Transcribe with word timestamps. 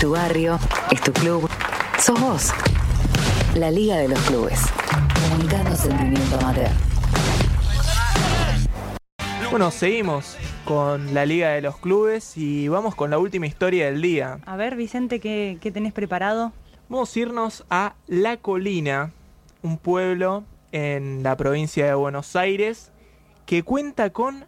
tu 0.00 0.10
barrio, 0.12 0.58
es 0.92 1.00
tu 1.00 1.12
club, 1.12 1.48
sos 1.98 2.20
vos. 2.20 2.52
La 3.56 3.70
Liga 3.70 3.96
de 3.96 4.08
los 4.08 4.20
Clubes. 4.20 4.60
Comunicando 5.28 5.74
sentimiento 5.74 6.36
amateur. 6.36 6.70
Bueno, 9.50 9.72
seguimos 9.72 10.36
con 10.64 11.14
la 11.14 11.26
Liga 11.26 11.48
de 11.50 11.62
los 11.62 11.78
Clubes 11.78 12.36
y 12.36 12.68
vamos 12.68 12.94
con 12.94 13.10
la 13.10 13.18
última 13.18 13.46
historia 13.46 13.86
del 13.86 14.00
día. 14.00 14.38
A 14.46 14.56
ver, 14.56 14.76
Vicente, 14.76 15.18
¿qué, 15.18 15.58
qué 15.60 15.72
tenés 15.72 15.92
preparado? 15.92 16.52
Vamos 16.88 17.16
a 17.16 17.18
irnos 17.18 17.64
a 17.68 17.94
La 18.06 18.36
Colina, 18.36 19.12
un 19.62 19.78
pueblo 19.78 20.44
en 20.70 21.24
la 21.24 21.36
provincia 21.36 21.86
de 21.86 21.94
Buenos 21.94 22.36
Aires 22.36 22.92
que 23.46 23.64
cuenta 23.64 24.10
con, 24.10 24.44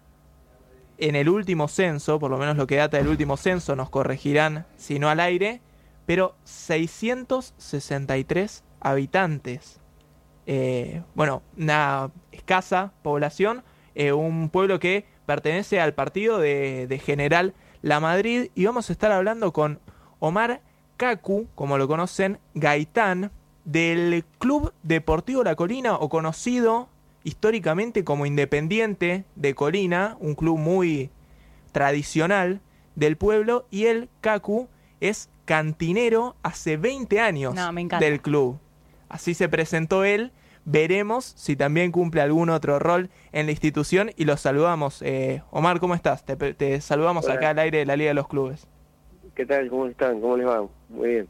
en 1.01 1.17
el 1.17 1.29
último 1.29 1.67
censo, 1.69 2.21
por 2.21 2.31
lo 2.31 2.39
menos 2.39 2.57
lo 2.57 2.67
que 2.67 2.77
data 2.77 2.97
del 2.99 3.09
último 3.09 3.37
censo, 3.37 3.75
nos 3.75 3.91
corregirán 3.91 4.67
si 4.77 4.99
no 4.99 5.09
al 5.09 5.21
aire, 5.21 5.63
pero 6.07 6.35
663 6.45 8.65
habitantes. 8.81 9.81
Eh, 10.47 11.03
bueno, 11.15 11.43
una 11.57 12.11
escasa 12.33 12.93
población, 13.03 13.63
eh, 13.95 14.13
un 14.13 14.51
pueblo 14.51 14.79
que 14.79 15.07
pertenece 15.27 15.81
al 15.81 15.95
partido 15.95 16.39
de, 16.39 16.87
de 16.87 16.99
General 16.99 17.55
La 17.83 18.01
Madrid 18.01 18.51
y 18.55 18.67
vamos 18.67 18.91
a 18.91 18.93
estar 18.93 19.13
hablando 19.13 19.53
con 19.53 19.81
Omar 20.19 20.61
Cacu, 20.97 21.47
como 21.55 21.79
lo 21.79 21.87
conocen, 21.89 22.39
Gaitán, 22.55 23.31
del 23.65 24.25
Club 24.39 24.75
Deportivo 24.83 25.43
La 25.45 25.55
Colina 25.55 25.95
o 25.95 26.11
conocido 26.11 26.90
históricamente 27.25 28.05
como 28.05 28.27
Independiente 28.27 29.25
de 29.37 29.55
Colina, 29.55 30.17
un 30.21 30.35
club 30.35 30.59
muy 30.59 31.11
tradicional 31.73 32.61
del 32.97 33.17
pueblo, 33.17 33.67
y 33.71 33.87
el 33.87 34.09
Cacu 34.21 34.69
es 35.01 35.31
cantinero 35.45 36.37
hace 36.43 36.77
20 36.77 37.21
años 37.21 37.55
No, 37.55 37.73
me 37.73 37.81
encanta. 37.81 38.05
del 38.05 38.21
club. 38.21 38.59
Así 39.09 39.35
se 39.35 39.49
presentó 39.49 40.05
él. 40.05 40.33
Veremos 40.67 41.33
si 41.37 41.57
también 41.57 41.91
cumple 41.91 42.21
algún 42.21 42.51
otro 42.51 42.79
rol 42.79 43.09
en 43.33 43.47
la 43.47 43.53
institución 43.53 44.11
y 44.17 44.27
los 44.27 44.41
saludamos. 44.43 45.01
Eh, 45.03 45.43
Omar, 45.51 45.81
¿cómo 45.81 45.95
estás? 45.95 46.25
Te, 46.25 46.37
te 46.37 46.81
saludamos 46.81 47.25
Hola. 47.25 47.35
acá 47.35 47.51
al 47.51 47.59
aire 47.59 47.79
de 47.79 47.87
la 47.87 47.97
Liga 47.97 48.11
de 48.11 48.15
los 48.15 48.29
Clubes. 48.29 48.67
¿Qué 49.35 49.47
tal? 49.47 49.69
¿Cómo 49.71 49.87
están? 49.87 50.21
¿Cómo 50.21 50.37
les 50.37 50.47
va? 50.47 50.67
Muy 50.91 51.09
bien. 51.09 51.29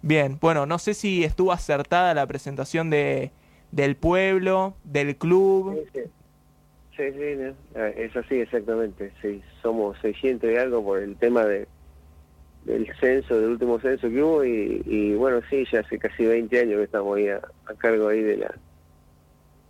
Bien, 0.00 0.38
bueno, 0.40 0.64
no 0.64 0.78
sé 0.78 0.94
si 0.94 1.24
estuvo 1.24 1.50
acertada 1.52 2.14
la 2.14 2.26
presentación 2.26 2.88
de, 2.88 3.32
del 3.72 3.96
pueblo, 3.96 4.74
del 4.84 5.16
club. 5.16 5.84
Sí, 6.96 7.02
sí. 7.12 7.54
Ah, 7.74 7.88
es 7.88 8.16
así 8.16 8.36
exactamente. 8.36 9.12
Sí, 9.20 9.42
somos 9.62 9.98
600 10.00 10.50
y 10.50 10.56
algo 10.56 10.82
por 10.82 11.02
el 11.02 11.16
tema 11.16 11.44
de 11.44 11.66
del 12.66 12.92
censo, 12.98 13.40
del 13.40 13.50
último 13.50 13.78
censo 13.78 14.08
que 14.08 14.22
hubo 14.22 14.44
y, 14.44 15.14
bueno, 15.14 15.40
sí, 15.48 15.64
ya 15.70 15.80
hace 15.80 15.98
casi 15.98 16.26
20 16.26 16.58
años 16.58 16.78
que 16.78 16.84
estamos 16.84 17.16
ahí 17.16 17.28
a, 17.28 17.40
cargo 17.78 18.08
ahí 18.08 18.22
de 18.22 18.38
la 18.38 18.54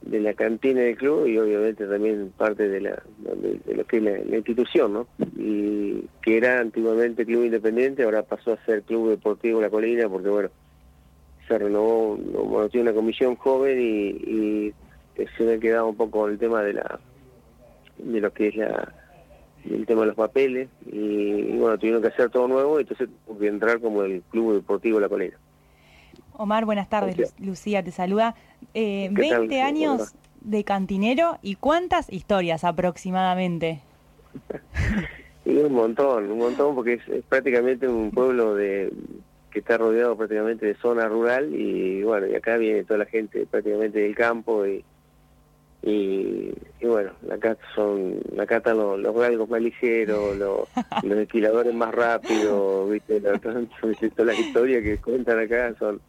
de 0.00 0.20
la 0.20 0.34
cantina 0.34 0.82
del 0.82 0.96
club 0.96 1.26
y 1.26 1.36
obviamente 1.36 1.84
también 1.84 2.32
parte 2.36 2.68
de 2.68 2.80
la 2.80 3.02
de, 3.18 3.74
lo 3.74 3.84
que 3.84 3.96
es 3.96 4.02
la 4.02 4.36
institución, 4.36 4.92
¿no? 4.92 5.08
Y 5.36 6.04
que 6.22 6.36
era 6.36 6.60
antiguamente 6.60 7.26
Club 7.26 7.44
Independiente, 7.44 8.04
ahora 8.04 8.22
pasó 8.22 8.52
a 8.52 8.64
ser 8.64 8.82
Club 8.82 9.10
Deportivo 9.10 9.60
La 9.60 9.68
Colina 9.68 10.08
porque 10.08 10.28
bueno, 10.28 10.50
se 11.46 11.58
renovó, 11.58 12.18
no, 12.18 12.40
bueno, 12.44 12.68
tiene 12.68 12.90
una 12.90 12.98
comisión 12.98 13.36
joven 13.36 13.80
y, 13.80 14.08
y 14.08 14.74
se 15.36 15.44
me 15.44 15.54
ha 15.54 15.58
quedado 15.58 15.88
un 15.88 15.96
poco 15.96 16.28
el 16.28 16.38
tema 16.38 16.62
de 16.62 16.74
la 16.74 17.00
de 17.98 18.20
lo 18.20 18.32
que 18.32 18.48
es 18.48 18.56
la 18.56 18.92
el 19.68 19.86
tema 19.86 20.02
de 20.02 20.08
los 20.08 20.16
papeles 20.16 20.68
y, 20.86 20.98
y 20.98 21.56
bueno, 21.56 21.78
tuvieron 21.78 22.02
que 22.02 22.08
hacer 22.08 22.30
todo 22.30 22.46
nuevo, 22.46 22.78
entonces 22.78 23.08
tuvo 23.26 23.38
que 23.38 23.48
entrar 23.48 23.80
como 23.80 24.02
el 24.02 24.22
Club 24.30 24.54
Deportivo 24.54 25.00
La 25.00 25.08
Colina. 25.08 25.36
Omar, 26.34 26.64
buenas 26.66 26.88
tardes. 26.88 27.16
Gracias. 27.16 27.40
Lucía 27.40 27.82
te 27.82 27.90
saluda. 27.90 28.36
Eh, 28.74 29.10
¿Qué 29.16 29.28
tal? 29.30 29.48
20 29.48 29.54
¿Cómo 29.56 29.66
años 29.66 30.14
de 30.42 30.64
cantinero 30.64 31.38
y 31.42 31.56
cuántas 31.56 32.12
historias 32.12 32.64
aproximadamente. 32.64 33.80
Y 35.46 35.58
un 35.58 35.74
montón, 35.74 36.28
un 36.28 36.38
montón, 36.38 36.74
porque 36.74 36.94
es, 36.94 37.08
es 37.08 37.24
prácticamente 37.24 37.86
un 37.86 38.10
pueblo 38.10 38.56
de 38.56 38.92
que 39.56 39.60
está 39.60 39.78
rodeado 39.78 40.18
prácticamente 40.18 40.66
de 40.66 40.74
zona 40.74 41.08
rural 41.08 41.48
y 41.54 42.02
bueno, 42.02 42.26
y 42.26 42.34
acá 42.34 42.58
viene 42.58 42.84
toda 42.84 42.98
la 42.98 43.06
gente 43.06 43.46
prácticamente 43.46 44.00
del 44.00 44.14
campo 44.14 44.66
y 44.66 44.84
y, 45.80 46.52
y 46.78 46.86
bueno, 46.86 47.12
acá 47.30 47.56
son 47.74 48.20
acá 48.38 48.58
están 48.58 48.76
los, 48.76 48.98
los 48.98 49.14
galgos 49.14 49.48
más 49.48 49.62
ligeros, 49.62 50.36
los, 50.42 50.68
los 51.02 51.18
esquiladores 51.20 51.72
más 51.74 51.94
rápidos, 51.94 52.90
viste, 52.90 53.18
La- 53.18 53.40
viste, 53.82 54.10
todas 54.14 54.36
las 54.36 54.38
historias 54.46 54.82
que 54.82 54.98
cuentan 54.98 55.38
acá 55.38 55.74
son 55.78 56.02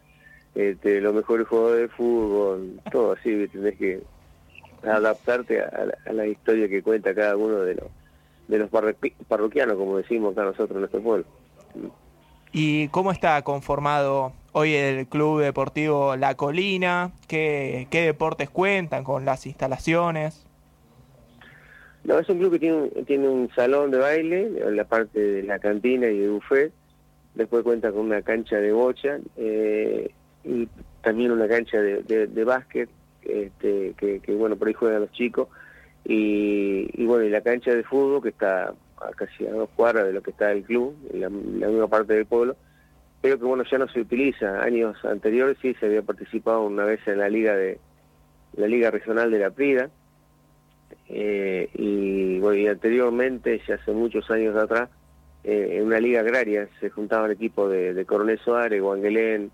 este, 0.54 1.00
los 1.00 1.14
mejores 1.14 1.48
jugadores 1.48 1.88
de 1.88 1.88
fútbol, 1.96 2.80
todo 2.92 3.12
así, 3.12 3.34
viste, 3.34 3.56
tenés 3.56 3.78
que 3.78 4.02
adaptarte 4.82 5.62
a, 5.62 5.86
la- 5.86 5.98
a 6.04 6.12
la 6.12 6.26
historia 6.26 6.68
que 6.68 6.82
cuenta 6.82 7.14
cada 7.14 7.34
uno 7.34 7.60
de 7.60 7.76
los 7.76 7.86
de 8.46 8.58
los 8.58 8.70
parroqui- 8.70 9.14
parroquianos, 9.26 9.76
como 9.78 9.96
decimos 9.96 10.32
acá 10.32 10.44
nosotros 10.44 10.72
en 10.72 10.80
nuestro 10.80 11.00
pueblo. 11.02 11.24
¿Y 12.52 12.88
cómo 12.88 13.12
está 13.12 13.40
conformado 13.42 14.32
hoy 14.52 14.74
el 14.74 15.06
Club 15.06 15.40
Deportivo 15.40 16.16
La 16.16 16.34
Colina? 16.34 17.12
¿Qué, 17.26 17.86
qué 17.90 18.02
deportes 18.02 18.48
cuentan 18.48 19.04
con 19.04 19.24
las 19.24 19.46
instalaciones? 19.46 20.46
No, 22.04 22.18
es 22.18 22.28
un 22.30 22.38
club 22.38 22.52
que 22.52 22.58
tiene 22.58 22.88
tiene 23.06 23.28
un 23.28 23.50
salón 23.54 23.90
de 23.90 23.98
baile, 23.98 24.50
en 24.64 24.76
la 24.76 24.84
parte 24.84 25.20
de 25.20 25.42
la 25.42 25.58
cantina 25.58 26.06
y 26.06 26.18
de 26.18 26.30
buffet, 26.30 26.72
después 27.34 27.62
cuenta 27.62 27.92
con 27.92 28.06
una 28.06 28.22
cancha 28.22 28.56
de 28.56 28.72
bocha 28.72 29.18
eh, 29.36 30.10
y 30.42 30.68
también 31.02 31.32
una 31.32 31.46
cancha 31.48 31.78
de, 31.78 32.44
básquet, 32.44 32.88
este, 33.22 33.92
que, 33.98 34.20
que 34.20 34.34
bueno, 34.34 34.56
por 34.56 34.68
ahí 34.68 34.74
juegan 34.74 35.02
los 35.02 35.12
chicos, 35.12 35.48
y, 36.04 36.88
y 36.94 37.04
bueno, 37.04 37.24
y 37.24 37.30
la 37.30 37.42
cancha 37.42 37.74
de 37.74 37.82
fútbol 37.82 38.22
que 38.22 38.30
está 38.30 38.72
a 39.00 39.10
casi 39.12 39.46
a 39.46 39.52
dos 39.52 39.68
cuadras 39.74 40.06
de 40.06 40.12
lo 40.12 40.22
que 40.22 40.30
está 40.30 40.52
el 40.52 40.64
club, 40.64 40.96
en 41.12 41.20
la, 41.20 41.28
misma 41.28 41.88
parte 41.88 42.14
del 42.14 42.26
pueblo, 42.26 42.56
pero 43.20 43.38
que 43.38 43.44
bueno, 43.44 43.64
ya 43.70 43.78
no 43.78 43.88
se 43.88 44.00
utiliza. 44.00 44.62
Años 44.62 44.96
anteriores 45.04 45.56
sí 45.60 45.74
se 45.74 45.86
había 45.86 46.02
participado 46.02 46.62
una 46.62 46.84
vez 46.84 47.00
en 47.06 47.18
la 47.18 47.28
liga 47.28 47.54
de 47.56 47.78
la 48.56 48.66
liga 48.66 48.90
regional 48.90 49.30
de 49.30 49.38
la 49.38 49.50
Prida, 49.50 49.90
eh, 51.08 51.68
y 51.74 52.66
anteriormente, 52.66 53.60
ya 53.66 53.76
hace 53.76 53.92
muchos 53.92 54.30
años 54.30 54.56
atrás, 54.56 54.88
eh, 55.44 55.78
en 55.78 55.86
una 55.86 56.00
liga 56.00 56.20
agraria 56.20 56.68
se 56.80 56.90
juntaban 56.90 57.30
equipos 57.30 57.70
de, 57.70 57.94
de 57.94 58.04
Coronel 58.04 58.38
Suárez, 58.38 58.82
Guanguelén, 58.82 59.50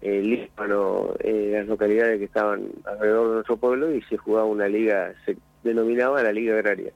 eh, 0.00 0.22
Líbano, 0.22 1.14
eh, 1.20 1.50
las 1.54 1.66
localidades 1.66 2.18
que 2.18 2.24
estaban 2.26 2.68
alrededor 2.84 3.28
de 3.28 3.34
nuestro 3.34 3.56
pueblo 3.56 3.92
y 3.92 4.02
se 4.02 4.16
jugaba 4.16 4.46
una 4.46 4.68
liga, 4.68 5.12
se 5.24 5.36
denominaba 5.64 6.22
la 6.22 6.32
liga 6.32 6.54
agraria. 6.54 6.92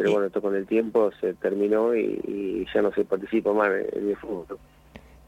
Pero 0.00 0.12
bueno, 0.12 0.26
esto 0.28 0.40
con 0.40 0.54
el 0.56 0.66
tiempo 0.66 1.10
se 1.20 1.34
terminó 1.34 1.94
y, 1.94 2.18
y 2.26 2.66
ya 2.74 2.80
no 2.80 2.90
se 2.94 3.04
participa 3.04 3.52
más 3.52 3.68
en 3.92 4.08
el 4.08 4.16
fútbol. 4.16 4.46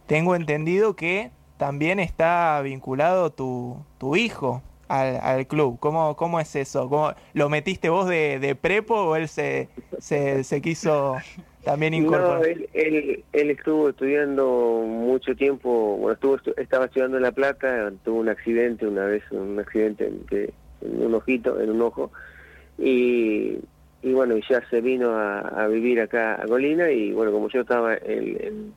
Tengo 0.06 0.34
entendido 0.34 0.97
que 0.97 1.31
también 1.59 2.00
está 2.00 2.59
vinculado 2.62 3.31
tu, 3.31 3.77
tu 3.99 4.16
hijo 4.16 4.62
al, 4.88 5.19
al 5.21 5.47
club. 5.47 5.78
¿Cómo, 5.78 6.16
¿Cómo 6.16 6.41
es 6.41 6.56
eso? 6.56 6.88
¿Cómo, 6.88 7.12
¿Lo 7.34 7.50
metiste 7.50 7.91
vos 7.91 8.09
de, 8.09 8.38
de 8.38 8.55
prepo 8.55 8.94
o 8.94 9.16
él 9.16 9.28
se, 9.28 9.69
se, 9.99 10.43
se 10.43 10.62
quiso 10.62 11.16
también 11.65 11.93
No, 11.99 12.06
incorporar? 12.06 12.47
él, 12.47 12.69
él, 12.72 13.25
él 13.32 13.50
estuvo 13.50 13.91
estudiando 13.91 14.47
mucho 14.87 15.37
tiempo, 15.37 15.99
bueno, 15.99 16.15
estuvo 16.15 16.38
estu- 16.38 16.55
estaba 16.56 16.87
estudiando 16.87 17.19
en 17.19 17.22
La 17.25 17.32
Plata, 17.32 17.93
tuvo 18.03 18.21
un 18.21 18.31
accidente 18.31 18.87
una 18.87 19.05
vez, 19.05 19.22
un 19.31 19.61
accidente 19.61 20.06
en, 20.09 20.25
que, 20.25 20.55
en 20.81 21.03
un 21.05 21.15
ojito, 21.15 21.61
en 21.61 21.71
un 21.71 21.82
ojo, 21.82 22.11
y, 22.78 23.59
y 24.03 24.13
bueno, 24.13 24.37
y 24.37 24.43
ya 24.49 24.61
se 24.69 24.81
vino 24.81 25.13
a, 25.17 25.67
vivir 25.69 26.01
acá 26.01 26.43
a 26.43 26.47
Colina, 26.47 26.91
y 26.91 27.13
bueno, 27.13 27.33
como 27.33 27.49
yo 27.49 27.61
estaba 27.63 27.95
en, 27.97 28.75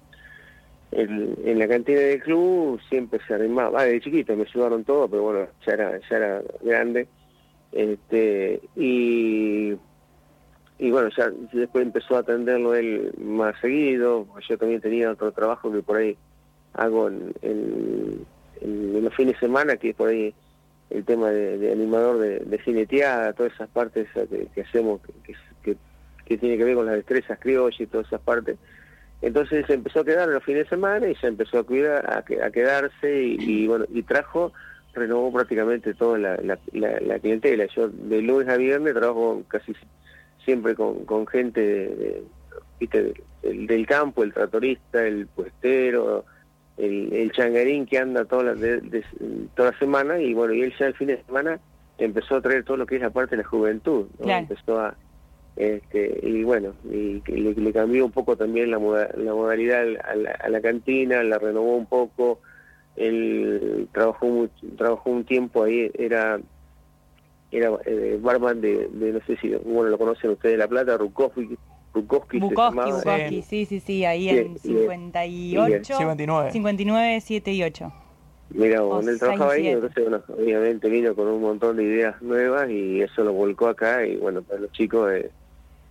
en, 0.92 1.36
en- 1.46 1.60
la 1.60 1.68
cantina 1.68 2.00
del 2.00 2.22
club, 2.22 2.80
siempre 2.90 3.20
se 3.28 3.34
arrimaba, 3.34 3.82
ah, 3.82 3.86
de 3.86 4.02
chiquito 4.02 4.36
me 4.36 4.44
ayudaron 4.44 4.84
todo, 4.84 5.10
pero 5.10 5.24
bueno, 5.24 5.48
ya 5.66 5.74
era, 5.74 6.00
ya 6.10 6.18
era 6.18 6.44
grande, 6.62 7.08
este, 7.72 8.62
y 8.76 9.74
y 10.78 10.92
bueno, 10.92 11.10
ya 11.16 11.30
después 11.54 11.86
empezó 11.86 12.18
a 12.18 12.20
atenderlo 12.20 12.76
él 12.76 13.14
más 13.18 13.56
seguido, 13.62 14.28
yo 14.48 14.58
también 14.58 14.82
tenía 14.82 15.12
otro 15.12 15.32
trabajo 15.32 15.72
que 15.72 15.82
por 15.82 15.98
ahí 15.98 16.18
hago 16.74 17.08
en, 17.08 17.34
en- 17.42 18.26
en 18.62 19.04
los 19.04 19.14
fines 19.16 19.34
de 19.36 19.40
semana, 19.40 19.78
que 19.78 19.94
por 19.94 20.10
ahí 20.10 20.34
el 20.90 21.04
tema 21.04 21.30
de, 21.32 21.72
animador 21.72 22.20
de, 22.20 22.40
de 22.40 22.64
cine 22.64 22.86
teatro, 22.86 23.34
todas 23.34 23.54
esas 23.54 23.70
partes 23.70 24.08
que, 24.14 24.48
que 24.54 24.62
hacemos, 24.62 25.02
que, 25.24 25.34
que, 25.64 25.78
que 26.26 26.38
tiene 26.38 26.58
que 26.58 26.64
ver 26.64 26.76
con 26.76 26.86
las 26.86 26.96
destrezas 26.96 27.40
criollas 27.40 27.80
y 27.80 27.88
todas 27.88 28.08
esas 28.08 28.22
partes. 28.22 28.58
Entonces 29.22 29.66
se 29.66 29.74
empezó 29.74 30.02
a 30.02 30.06
quedar 30.06 30.28
los 30.28 30.44
fines 30.44 30.64
de 30.66 30.70
semana 30.70 31.08
y 31.08 31.16
se 31.16 31.28
empezó 31.28 31.60
a 31.60 31.64
cuidar, 31.64 32.06
a, 32.12 32.24
que- 32.24 32.42
a 32.44 32.52
quedarse 32.52 33.24
y, 33.24 33.66
bueno, 33.68 33.86
y 33.92 34.04
trajo, 34.04 34.54
renovó 34.94 35.32
prácticamente 35.34 35.94
toda 35.94 36.18
la, 36.18 36.38
la, 36.38 36.60
la- 36.74 37.00
la 37.00 37.20
clientela. 37.20 37.66
Yo 37.76 37.88
de 37.90 38.22
lunes 38.22 38.48
a 38.50 38.58
viernes 38.58 38.94
trabajo 38.94 39.44
casi 39.48 39.74
siempre 40.44 40.76
con, 40.76 41.06
con 41.06 41.26
gente 41.28 41.62
de, 41.62 41.88
de- 41.96 42.24
viste, 42.80 43.14
el 43.42 43.68
del 43.68 43.88
campo, 43.88 44.24
el 44.24 44.34
tratorista, 44.34 45.06
el 45.06 45.28
puestero, 45.28 46.26
el, 46.78 47.14
el 47.14 47.32
changarín 47.32 47.86
que 47.86 47.98
anda 47.98 48.26
toda 48.26 48.44
la, 48.44 48.54
de, 48.56 48.82
de- 48.82 49.06
toda 49.56 49.72
la 49.72 49.80
semana 49.80 50.20
y 50.20 50.34
bueno, 50.34 50.54
y 50.54 50.62
él 50.62 50.74
ya 50.78 50.88
el 50.88 50.96
fin 50.96 51.08
de 51.08 51.24
semana 51.24 51.60
empezó 51.98 52.36
a 52.36 52.42
traer 52.42 52.64
todo 52.66 52.78
lo 52.78 52.86
que 52.86 52.96
es 52.96 53.02
la 53.02 53.10
parte 53.12 53.36
de 53.38 53.44
la 53.44 53.48
juventud, 53.48 54.08
¿no? 54.20 54.26
Claro. 54.26 54.40
empezó 54.42 54.80
a 54.80 54.98
este 55.56 56.20
y 56.22 56.44
bueno, 56.44 56.76
y 56.84 57.22
le, 57.32 57.54
le 57.54 57.74
cambió 57.74 58.06
un 58.06 58.12
poco 58.12 58.36
también 58.36 58.72
la, 58.72 58.80
moda- 58.80 59.10
la 59.16 59.34
modalidad 59.34 59.82
al- 59.82 60.02
a 60.04 60.16
la, 60.16 60.32
a 60.32 60.50
la 60.50 60.62
cantina, 60.62 61.24
la 61.24 61.38
renovó 61.40 61.76
un 61.78 61.86
poco, 61.88 62.42
él 62.96 63.88
trabajó 63.94 64.26
mucho, 64.28 64.68
trabajó 64.78 65.10
un 65.12 65.24
tiempo 65.26 65.64
ahí, 65.64 65.90
era 65.94 66.40
era 67.52 67.70
eh, 67.86 68.18
barman 68.22 68.60
de, 68.62 68.88
de, 68.90 69.14
no 69.14 69.20
sé 69.26 69.38
si 69.38 69.50
bueno 69.56 69.90
lo 69.90 69.98
conocen 69.98 70.32
ustedes 70.32 70.54
de 70.54 70.58
La 70.58 70.68
Plata, 70.68 70.98
Rukowski, 70.98 71.58
Bukowski, 72.02 72.40
llamaba, 72.40 72.98
Bukowski, 72.98 73.42
sí, 73.42 73.66
sí, 73.66 73.80
sí, 73.80 74.06
ahí 74.06 74.30
Sí, 74.30 74.38
en 74.38 74.56
y- 74.56 74.60
58, 74.60 75.98
59. 75.98 76.52
59, 76.52 77.22
7 77.22 77.52
y 77.54 77.64
8. 77.64 77.94
Mira, 78.50 78.84
O 78.84 78.88
bueno, 78.96 79.10
él 79.12 79.20
trabajaba 79.20 79.54
ahí, 79.54 79.68
entonces, 79.68 80.04
bueno, 80.04 80.24
obviamente 80.30 80.88
vino 80.90 81.16
con 81.16 81.28
un 81.28 81.42
montón 81.42 81.78
de 81.78 81.84
ideas 81.84 82.22
nuevas 82.22 82.70
y 82.70 83.02
eso 83.02 83.24
lo 83.24 83.34
volcó 83.34 83.68
acá 83.68 84.06
y 84.06 84.18
bueno, 84.18 84.44
para 84.44 84.60
los 84.62 84.72
chicos, 84.72 85.12
eh, 85.12 85.32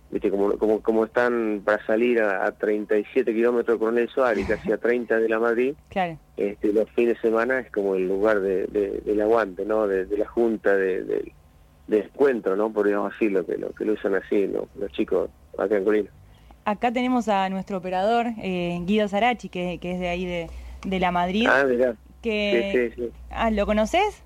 viste, 0.09 0.31
como, 0.31 0.57
como, 0.57 0.81
como 0.81 1.05
están 1.05 1.61
para 1.65 1.85
salir 1.85 2.21
a, 2.21 2.45
a 2.45 2.51
37 2.53 3.33
kilómetros 3.33 3.77
con 3.77 3.97
el 3.97 4.07
Suárez 4.09 4.45
y 4.45 4.47
casi 4.51 4.71
a 4.71 4.77
30 4.77 5.19
de 5.19 5.27
la 5.29 5.39
Madrid, 5.39 5.75
Claro. 5.89 6.17
este, 6.37 6.71
los 6.71 6.89
fines 6.91 7.15
de 7.15 7.27
semana 7.29 7.59
es 7.59 7.69
como 7.71 7.95
el 7.95 8.07
lugar 8.07 8.39
de, 8.39 8.67
de- 8.67 9.01
del 9.03 9.21
aguante, 9.21 9.65
¿no? 9.65 9.85
De, 9.87 10.05
de 10.05 10.17
la 10.17 10.25
junta, 10.27 10.75
de, 10.75 11.03
de, 11.87 11.97
de 11.97 12.03
encuentro, 12.03 12.55
¿no? 12.55 12.71
Podríamos 12.71 13.11
decirlo, 13.13 13.45
que 13.45 13.57
lo, 13.57 13.69
que 13.71 13.85
lo 13.85 13.93
usan 13.93 14.15
así, 14.15 14.47
¿no? 14.47 14.67
Los 14.79 14.91
chicos 14.91 15.29
acá 15.57 15.77
en 15.77 15.83
Colina. 15.83 16.09
Acá 16.65 16.91
tenemos 16.91 17.27
a 17.27 17.47
nuestro 17.49 17.77
operador, 17.77 18.27
eh, 18.41 18.79
Guido 18.85 19.07
Sarachi, 19.07 19.49
que, 19.49 19.77
que 19.79 19.91
es 19.93 19.99
de 19.99 20.09
ahí 20.09 20.25
de, 20.25 20.49
de 20.85 20.99
la 20.99 21.11
Madrid. 21.11 21.47
Ah, 21.49 21.63
mirá. 21.67 21.95
que, 22.21 22.91
Sí, 22.95 23.01
sí, 23.01 23.03
sí. 23.03 23.11
Ah, 23.29 23.51
¿Lo 23.51 23.65
conoces? 23.65 24.23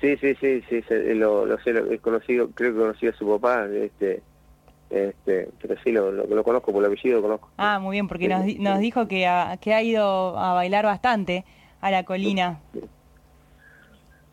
Sí, 0.00 0.16
sí, 0.16 0.34
sí, 0.40 0.62
sí, 0.68 0.80
se- 0.88 1.14
lo, 1.14 1.44
lo 1.44 1.58
sé, 1.60 1.72
lo 1.74 1.92
he 1.92 1.98
conocido, 1.98 2.50
creo 2.52 2.72
que 2.72 2.78
conocí 2.80 3.06
a 3.06 3.12
su 3.12 3.28
papá, 3.28 3.66
este, 3.66 4.22
este, 4.88 5.48
pero 5.60 5.74
sí, 5.84 5.92
lo, 5.92 6.10
lo, 6.10 6.24
lo 6.26 6.42
conozco, 6.42 6.72
por 6.72 6.82
el 6.82 6.90
apellido 6.90 7.16
lo 7.16 7.22
conozco. 7.22 7.50
Ah, 7.58 7.78
muy 7.78 7.96
bien, 7.96 8.08
porque 8.08 8.26
nos, 8.28 8.46
nos 8.56 8.78
dijo 8.78 9.06
que 9.08 9.26
ha, 9.26 9.58
que 9.60 9.74
ha 9.74 9.82
ido 9.82 10.38
a 10.38 10.54
bailar 10.54 10.86
bastante 10.86 11.44
a 11.82 11.90
la 11.90 12.04
colina. 12.04 12.60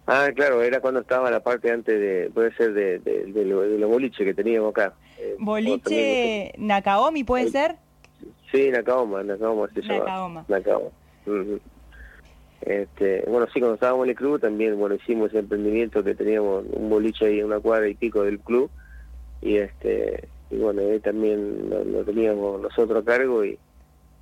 Ah, 0.08 0.30
claro, 0.34 0.62
era 0.64 0.80
cuando 0.80 1.02
estaba 1.02 1.30
la 1.30 1.42
parte 1.42 1.70
antes 1.70 2.00
de, 2.00 2.32
puede 2.34 2.54
ser 2.56 2.74
de, 2.74 3.00
de, 3.00 3.26
de, 3.26 3.46
lo- 3.46 3.62
de 3.62 3.78
los 3.78 3.90
boliches 3.90 4.26
que 4.26 4.34
teníamos 4.34 4.72
acá. 4.72 4.94
Eh, 5.20 5.36
Boliche 5.38 6.54
Nakaomi, 6.58 7.24
¿puede 7.26 7.50
ser? 7.50 7.76
Sí, 8.52 8.70
Nakaoma, 8.72 9.22
Nakaoma 9.24 9.68
se 9.74 9.82
llama. 9.82 10.00
Nakaoma. 10.00 10.46
Nakaoma. 10.48 10.90
Ujú. 11.26 11.60
Este, 12.62 13.24
bueno, 13.28 13.48
sí, 13.54 13.60
cuando 13.60 13.76
estábamos 13.76 14.06
en 14.06 14.10
el 14.12 14.16
club 14.16 14.40
también, 14.40 14.78
bueno, 14.80 14.96
hicimos 14.96 15.30
ese 15.30 15.40
emprendimiento 15.40 16.04
que 16.04 16.16
teníamos 16.16 16.64
un 16.72 16.90
boliche 16.90 17.26
ahí 17.26 17.40
en 17.40 17.46
una 17.46 17.60
cuadra 17.60 17.88
y 17.88 17.94
pico 17.94 18.24
del 18.24 18.40
club 18.40 18.70
y 19.42 19.58
este 19.58 20.28
y 20.50 20.58
bueno, 20.58 20.82
ahí 20.82 21.00
también 21.00 21.70
lo, 21.70 21.84
lo 21.84 22.04
teníamos 22.06 22.62
nosotros 22.62 23.02
a 23.04 23.06
cargo 23.06 23.44
y, 23.46 23.60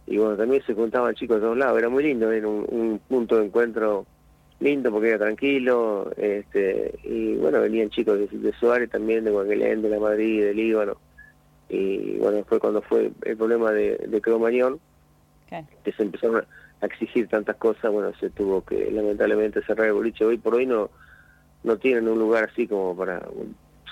y 0.07 0.17
bueno, 0.17 0.35
también 0.35 0.63
se 0.65 0.73
juntaban 0.73 1.13
chicos 1.15 1.37
de 1.37 1.43
todos 1.43 1.57
lados, 1.57 1.77
era 1.79 1.89
muy 1.89 2.03
lindo, 2.03 2.31
era 2.31 2.47
un, 2.47 2.65
un 2.69 2.99
punto 3.07 3.37
de 3.37 3.45
encuentro 3.45 4.05
lindo 4.60 4.92
porque 4.92 5.10
era 5.10 5.19
tranquilo, 5.19 6.12
este 6.18 6.98
y 7.04 7.36
bueno, 7.36 7.62
venían 7.62 7.90
chicos 7.90 8.18
de, 8.19 8.28
de 8.28 8.54
Suárez 8.54 8.90
también, 8.90 9.24
de 9.25 9.31
Guaquelén, 9.31 9.81
de 9.81 9.90
la 9.90 10.00
Madrid, 10.00 10.44
de 10.44 10.54
Líbano 10.54 10.98
y 11.69 12.18
bueno, 12.18 12.44
fue 12.46 12.60
cuando 12.60 12.81
fue 12.81 13.12
el 13.24 13.38
problema 13.38 13.72
de, 13.72 13.98
de 13.98 14.22
Cromañón, 14.22 14.80
Claro. 15.50 15.68
que 15.84 15.92
se 15.92 16.04
empezaron 16.04 16.44
a 16.81 16.86
exigir 16.86 17.28
tantas 17.28 17.56
cosas, 17.57 17.92
bueno, 17.92 18.12
se 18.19 18.30
tuvo 18.31 18.63
que 18.63 18.90
lamentablemente 18.92 19.62
cerrar 19.63 19.88
el 19.88 19.94
boliche. 19.94 20.25
Hoy 20.25 20.38
por 20.38 20.56
hoy 20.56 20.66
no 20.66 20.90
no 21.63 21.78
tienen 21.78 22.07
un 22.07 22.19
lugar 22.19 22.50
así 22.52 22.68
como 22.68 22.96
para, 22.96 23.28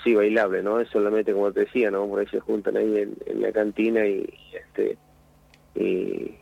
sí, 0.04 0.14
bailable, 0.14 0.62
¿no? 0.62 0.78
Es 0.78 0.88
solamente, 0.90 1.32
como 1.32 1.50
te 1.52 1.60
decía, 1.60 1.90
¿no? 1.90 2.06
Por 2.06 2.20
ahí 2.20 2.26
se 2.28 2.38
juntan 2.38 2.76
ahí 2.76 2.98
en, 2.98 3.14
en 3.26 3.42
la 3.42 3.50
cantina 3.52 4.06
y, 4.06 4.24
este 4.52 4.96
y, 5.74 6.34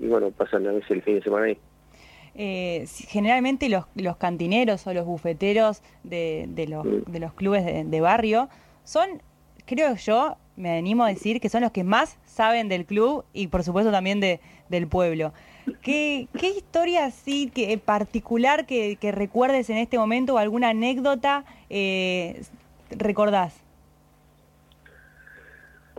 y 0.00 0.06
bueno, 0.08 0.30
pasan 0.32 0.66
a 0.66 0.72
veces 0.72 0.90
el 0.90 1.02
fin 1.02 1.14
de 1.16 1.22
semana 1.22 1.46
ahí. 1.46 1.58
Eh, 2.40 2.86
generalmente 3.08 3.68
los, 3.68 3.86
los 3.96 4.16
cantineros 4.16 4.86
o 4.86 4.94
los 4.94 5.04
bufeteros 5.04 5.82
de, 6.04 6.46
de 6.48 6.68
los, 6.68 6.86
de 7.06 7.18
los 7.18 7.32
clubes 7.32 7.64
de, 7.64 7.82
de 7.82 8.00
barrio 8.00 8.48
son, 8.84 9.20
creo 9.66 9.96
yo, 9.96 10.36
me 10.54 10.78
animo 10.78 11.02
a 11.02 11.08
decir 11.08 11.40
que 11.40 11.48
son 11.48 11.62
los 11.62 11.72
que 11.72 11.82
más 11.82 12.16
saben 12.24 12.68
del 12.68 12.86
club 12.86 13.24
y 13.32 13.48
por 13.48 13.64
supuesto 13.64 13.90
también 13.90 14.20
de, 14.20 14.40
del 14.68 14.86
pueblo. 14.86 15.32
¿Qué, 15.82 16.28
qué 16.38 16.50
historia 16.50 17.06
así 17.06 17.50
que, 17.52 17.76
particular 17.76 18.66
que, 18.66 18.96
que 19.00 19.10
recuerdes 19.10 19.68
en 19.68 19.78
este 19.78 19.98
momento 19.98 20.34
o 20.34 20.38
alguna 20.38 20.68
anécdota 20.68 21.44
eh, 21.70 22.42
recordás? 22.90 23.52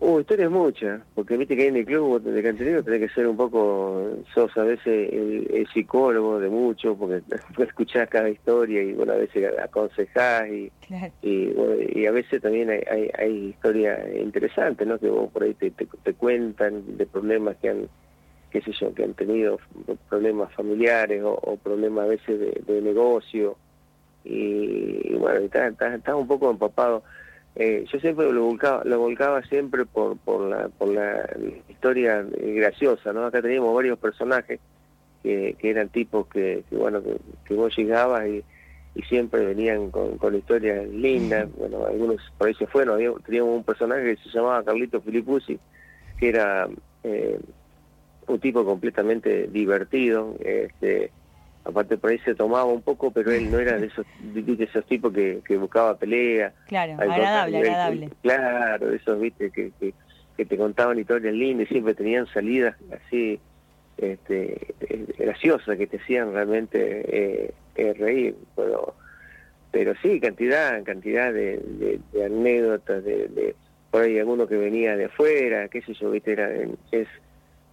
Uh, 0.02 0.22
historias 0.22 0.50
muchas, 0.50 1.02
porque 1.14 1.36
viste 1.36 1.58
que 1.58 1.68
en 1.68 1.76
el 1.76 1.86
club 1.86 2.22
de 2.22 2.42
cantinero 2.42 2.82
tenés 2.84 3.02
que 3.02 3.10
ser 3.14 3.28
un 3.28 3.36
poco, 3.36 4.10
sos 4.34 4.56
a 4.58 4.64
veces 4.64 5.12
el, 5.12 5.48
el 5.54 5.68
psicólogo 5.74 6.40
de 6.40 6.48
mucho, 6.48 6.96
porque 6.96 7.22
escuchás 7.64 8.08
cada 8.08 8.30
historia 8.30 8.82
y 8.82 8.94
bueno, 8.94 9.12
a 9.12 9.18
veces 9.18 9.52
aconsejás 9.60 10.48
y, 10.50 10.72
Claro. 10.88 11.12
y, 11.22 11.48
bueno, 11.48 11.76
y 11.94 12.06
a 12.06 12.12
veces 12.12 12.42
también 12.42 12.70
hay, 12.70 12.82
hay, 12.90 13.12
hay 13.18 13.38
historias 13.50 14.00
interesantes, 14.16 14.88
¿no? 14.88 14.98
Que 14.98 15.10
vos 15.10 15.30
por 15.32 15.44
ahí 15.44 15.54
te, 15.54 15.70
te, 15.72 15.86
te 15.86 16.14
cuentan 16.14 16.98
de 16.98 17.06
problemas 17.06 17.58
que 17.58 17.70
han, 17.70 17.90
qué 18.52 18.62
sé 18.62 18.72
yo, 18.80 18.94
que 18.94 19.04
han 19.04 19.14
tenido 19.16 19.60
problemas 20.08 20.54
familiares 20.54 21.22
o, 21.24 21.34
o 21.34 21.58
problemas 21.58 22.06
a 22.06 22.08
veces 22.08 22.40
de, 22.40 22.62
de 22.66 22.82
negocio 22.82 23.58
y, 24.24 25.12
y 25.12 25.16
bueno, 25.16 25.40
está, 25.42 25.68
está, 25.68 25.94
está 25.94 26.16
un 26.16 26.28
poco 26.28 26.50
empapado. 26.50 27.04
Eh, 27.62 27.84
yo 27.92 28.00
siempre 28.00 28.32
lo 28.32 28.46
volcaba, 28.46 28.86
lo 28.86 29.00
volcaba 29.00 29.44
siempre 29.44 29.86
por, 29.86 30.18
por, 30.18 30.50
la, 30.50 30.70
por 30.70 30.88
la 30.88 31.30
historia 31.68 32.26
graciosa, 32.32 33.12
¿no? 33.12 33.26
Acá 33.26 33.42
teníamos 33.42 33.76
varios 33.76 34.00
personajes 34.00 34.62
que, 35.22 35.58
que 35.60 35.70
eran 35.70 35.90
tipos 35.90 36.26
que, 36.28 36.64
que 36.70 36.76
bueno, 36.78 37.04
que, 37.04 37.18
que 37.44 37.54
vos 37.56 37.76
llegabas 37.78 38.28
y, 38.30 38.46
y 38.96 39.02
siempre 39.02 39.46
venían 39.46 39.92
con, 39.92 40.18
con 40.18 40.36
historias 40.36 40.88
lindas, 40.88 41.50
bueno, 41.58 41.86
algunos 41.86 42.22
por 42.38 42.48
ahí 42.48 42.54
se 42.54 42.66
fueron, 42.66 42.96
había, 42.96 43.12
teníamos 43.26 43.58
un 43.58 43.66
personaje 43.66 44.16
que 44.16 44.24
se 44.24 44.30
llamaba 44.30 44.64
Carlito 44.64 45.02
Filipuzzi, 45.02 45.60
que 46.18 46.30
era 46.30 46.70
eh, 47.04 47.42
un 48.28 48.40
tipo 48.40 48.64
completamente 48.64 49.48
divertido, 49.48 50.34
este, 50.40 51.12
aparte 51.70 51.98
por 51.98 52.12
ahí 52.12 52.20
se 52.20 52.36
tomaba 52.36 52.66
un 52.66 52.82
poco, 52.82 53.12
pero 53.12 53.32
él 53.32 53.50
no 53.50 53.60
era 53.60 53.78
de 53.78 53.88
esos, 53.88 54.06
de 54.18 54.64
esos 54.64 54.86
tipos 54.86 55.14
que, 55.14 55.42
que 55.46 55.58
buscaba 55.58 55.98
pelea, 55.98 56.54
Claro, 56.68 56.94
agradable, 57.02 57.58
agradable. 57.58 58.10
claro, 58.22 58.92
esos, 58.94 59.20
viste, 59.20 59.52
que, 59.52 59.72
que, 59.80 59.94
que 60.36 60.46
te 60.46 60.58
contaban 60.58 61.00
historias 61.00 61.34
lindas 61.34 61.68
y 61.70 61.74
siempre 61.74 61.96
tenían 61.96 62.28
salidas 62.28 62.76
así 62.92 63.40
este, 63.98 64.76
graciosas 65.18 65.78
que 65.78 65.88
te 65.88 65.98
hacían 65.98 66.34
realmente 66.34 66.78
eh, 67.06 67.54
eh, 67.76 67.94
reír. 67.94 68.36
Pero, 68.56 68.96
pero 69.72 69.94
sí, 70.02 70.20
cantidad, 70.20 70.82
cantidad 70.84 71.34
de, 71.34 71.58
de- 71.58 72.00
de 72.12 72.26
anécdotas, 72.26 73.04
de, 73.04 73.28
de 73.28 73.56
por 73.92 74.04
ahí 74.04 74.18
alguno 74.20 74.48
que 74.48 74.56
venía 74.56 74.96
de 74.96 75.06
afuera, 75.06 75.68
qué 75.68 75.82
sé 75.82 75.94
yo, 75.94 76.12
viste, 76.12 76.32
era 76.32 76.54
en, 76.56 76.78
es, 76.92 77.08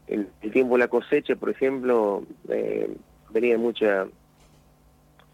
el 0.09 0.29
tiempo 0.53 0.75
de 0.75 0.81
la 0.81 0.89
cosecha, 0.89 1.37
por 1.37 1.51
ejemplo, 1.51 2.25
eh, 2.49 2.89
venía 3.37 3.59
mucha 3.59 4.07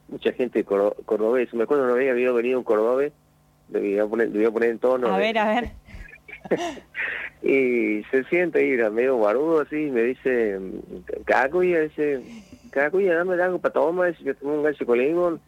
mucha 0.08 0.32
gente 0.32 0.64
cordo- 0.64 0.96
cordobés. 1.04 1.52
Me 1.54 1.62
acuerdo 1.64 1.84
una 1.84 1.94
vez 1.94 2.10
había 2.10 2.32
venido 2.32 2.58
un 2.58 2.64
cordobés, 2.64 3.12
le 3.68 3.80
voy 3.80 3.98
a 3.98 4.06
poner, 4.06 4.28
le 4.28 4.38
voy 4.38 4.46
a 4.46 4.50
poner 4.50 4.70
en 4.70 4.78
tono. 4.78 5.06
A 5.08 5.18
ver, 5.18 5.38
a 5.38 5.46
ver. 5.48 5.70
y 7.42 8.02
se 8.10 8.24
sienta 8.28 8.58
ahí, 8.58 8.70
era 8.72 8.90
medio 8.90 9.18
barudo 9.18 9.60
así, 9.60 9.76
y 9.86 9.90
me 9.90 10.02
dice, 10.02 10.58
Cacuya, 11.24 11.80
dice, 11.80 12.20
Cacuya, 12.70 13.14
dame 13.14 13.40
algo 13.42 13.58
para 13.58 13.72
tomar, 13.72 14.10
dice, 14.10 14.24
yo 14.24 14.34
tomo 14.36 14.54
un 14.54 14.62
gancho 14.62 14.84
con 14.84 14.98
limón, 14.98 15.40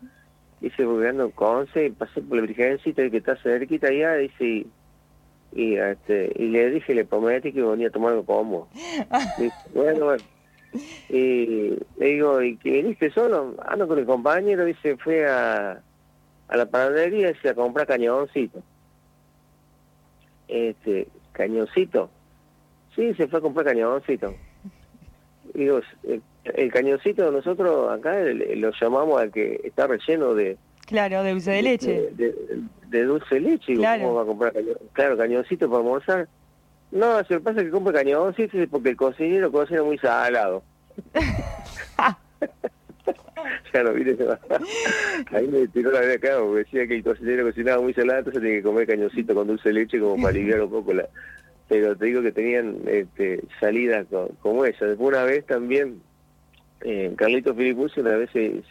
dice, 0.61 0.85
porque 0.85 1.09
ando 1.09 1.31
Conce, 1.33 1.87
y 1.87 1.91
pasé 1.91 2.23
por 2.23 2.39
la 2.39 2.43
virgencita 2.47 3.11
que 3.11 3.17
está 3.19 3.37
cerquita 3.37 3.89
allá, 3.89 4.15
dice, 4.15 4.45
y, 4.45 4.67
y, 5.53 5.77
este, 5.77 6.33
y 6.37 6.49
le 6.49 6.71
dije, 6.71 6.95
le 6.95 7.05
prometí 7.05 7.53
que 7.53 7.63
venía 7.63 7.89
a 7.89 7.91
tomar 7.91 8.13
algo 8.13 8.25
como. 8.25 8.69
Dice, 9.37 9.57
bueno, 9.75 10.05
bueno. 10.07 10.25
Y 11.09 11.77
le 11.99 12.07
digo, 12.07 12.43
¿y 12.43 12.57
que 12.57 12.71
viniste 12.71 13.11
solo? 13.11 13.55
Ando 13.67 13.87
con 13.87 13.99
el 13.99 14.07
compañero, 14.07 14.65
dice, 14.65 14.97
fue 14.97 15.27
a, 15.27 15.81
a 16.49 16.57
la 16.57 16.67
panadería, 16.67 17.29
dice, 17.33 17.51
a 17.51 17.55
comprar 17.55 17.87
cañoncito. 17.87 18.61
Este, 20.49 21.09
cañoncito. 21.33 22.11
Sí, 22.95 23.15
se 23.15 23.27
fue 23.29 23.39
a 23.39 23.43
comprar 23.43 23.67
cañoncito. 23.67 24.35
Digo, 25.55 25.81
el, 26.05 26.23
el 26.45 26.73
cañoncito 26.73 27.31
nosotros 27.31 27.91
acá 27.93 28.17
lo 28.23 28.71
llamamos 28.81 29.21
al 29.21 29.31
que 29.31 29.61
está 29.65 29.87
relleno 29.87 30.35
de, 30.35 30.57
Claro, 30.87 31.23
de 31.23 31.31
dulce 31.33 31.51
de 31.53 31.63
leche. 31.63 31.93
de, 31.93 32.11
de- 32.33 32.35
de 32.89 33.03
dulce 33.05 33.35
de 33.37 33.41
leche. 33.41 33.75
Claro. 33.75 34.03
¿cómo 34.05 34.15
va 34.15 34.23
a 34.23 34.27
comprar 34.27 34.53
cañón? 34.53 34.77
Claro, 34.93 35.17
cañoncito 35.17 35.69
para 35.69 35.79
almorzar. 35.83 36.29
No, 36.95 37.23
se 37.25 37.41
pasa 37.41 37.65
que 37.65 37.71
compra 37.71 37.93
cañón, 37.93 38.33
sí, 38.37 38.49
sí, 38.53 38.69
porque 38.69 38.91
el 38.91 38.97
cocinero 38.97 39.51
cocina 39.51 39.83
muy 39.83 39.99
salado. 39.99 40.63
ya 43.75 43.83
no 43.83 43.93
viste, 43.93 44.17
ahí 45.33 45.49
me 45.49 45.67
tiró 45.67 45.91
la 45.91 46.03
de 46.03 46.15
acá, 46.15 46.39
porque 46.39 46.59
decía 46.59 46.87
que 46.87 46.95
el 46.95 47.03
cocinero 47.03 47.47
cocinaba 47.47 47.83
muy 47.83 47.95
salado, 47.95 48.21
entonces 48.21 48.41
tenía 48.41 48.59
que 48.59 48.63
comer 48.63 48.87
cañoncito 48.87 49.35
con 49.35 49.49
dulce 49.49 49.71
de 49.71 49.75
leche 49.75 49.99
como 49.99 50.15
para 50.15 50.29
aliviar 50.29 50.63
un 50.63 50.71
poco 50.71 50.95
la... 50.95 51.09
Pero 51.69 51.97
te 51.97 52.07
digo 52.07 52.23
que 52.23 52.31
tenían 52.31 52.77
este, 52.87 53.43
salidas 53.59 54.07
como 54.41 54.65
esa. 54.65 54.87
Después 54.87 55.09
una 55.09 55.25
vez 55.25 55.45
también, 55.47 56.01
eh, 56.83 57.13
Carlito 57.17 57.57
Filipuzzi 57.57 58.03
una 58.03 58.15
vez 58.15 58.31
se, 58.31 58.63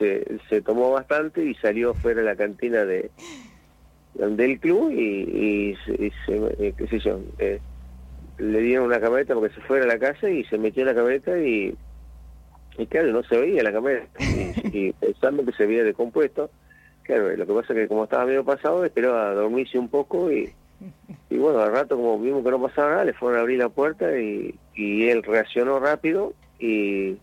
se, 0.47 0.61
tomó 0.61 0.91
bastante 0.91 1.43
y 1.43 1.55
salió 1.55 1.93
fuera 1.95 2.21
de 2.21 2.27
la 2.27 2.37
cantina 2.37 2.85
de 2.85 3.11
del 4.13 4.59
club 4.59 4.91
y, 4.91 5.73
y, 5.73 5.75
se, 5.85 6.13
eh, 6.59 6.73
qué 6.77 6.87
sé 6.87 6.99
yo, 6.99 7.19
eh, 7.39 7.59
le 8.37 8.59
dieron 8.59 8.85
una 8.85 8.99
camioneta 8.99 9.33
porque 9.33 9.53
se 9.53 9.61
fuera 9.61 9.85
a 9.85 9.87
la 9.87 9.99
casa 9.99 10.29
y 10.29 10.43
se 10.45 10.57
metió 10.57 10.81
en 10.81 10.87
la 10.87 10.95
camioneta 10.95 11.37
y, 11.39 11.75
y 12.77 12.85
claro, 12.87 13.11
no 13.11 13.23
se 13.23 13.37
veía 13.37 13.63
la 13.63 13.71
camioneta. 13.71 14.23
Y, 14.71 14.91
pensando 14.99 15.45
que 15.45 15.51
se 15.53 15.63
había 15.63 15.83
descompuesto, 15.83 16.49
claro, 17.03 17.35
lo 17.35 17.45
que 17.45 17.53
pasa 17.53 17.73
es 17.73 17.79
que 17.79 17.87
como 17.87 18.05
estaba 18.05 18.25
medio 18.25 18.43
pasado, 18.43 18.83
esperó 18.85 19.17
a 19.17 19.33
dormirse 19.33 19.77
un 19.77 19.89
poco 19.89 20.31
y, 20.31 20.53
y 21.29 21.37
bueno, 21.37 21.59
al 21.59 21.71
rato 21.71 21.95
como 21.95 22.19
vimos 22.19 22.43
que 22.43 22.51
no 22.51 22.61
pasaba 22.61 22.91
nada, 22.91 23.05
le 23.05 23.13
fueron 23.13 23.39
a 23.39 23.41
abrir 23.41 23.59
la 23.59 23.69
puerta 23.69 24.17
y, 24.19 24.55
y 24.73 25.07
él 25.07 25.23
reaccionó 25.23 25.79
rápido 25.79 26.33
y 26.59 27.17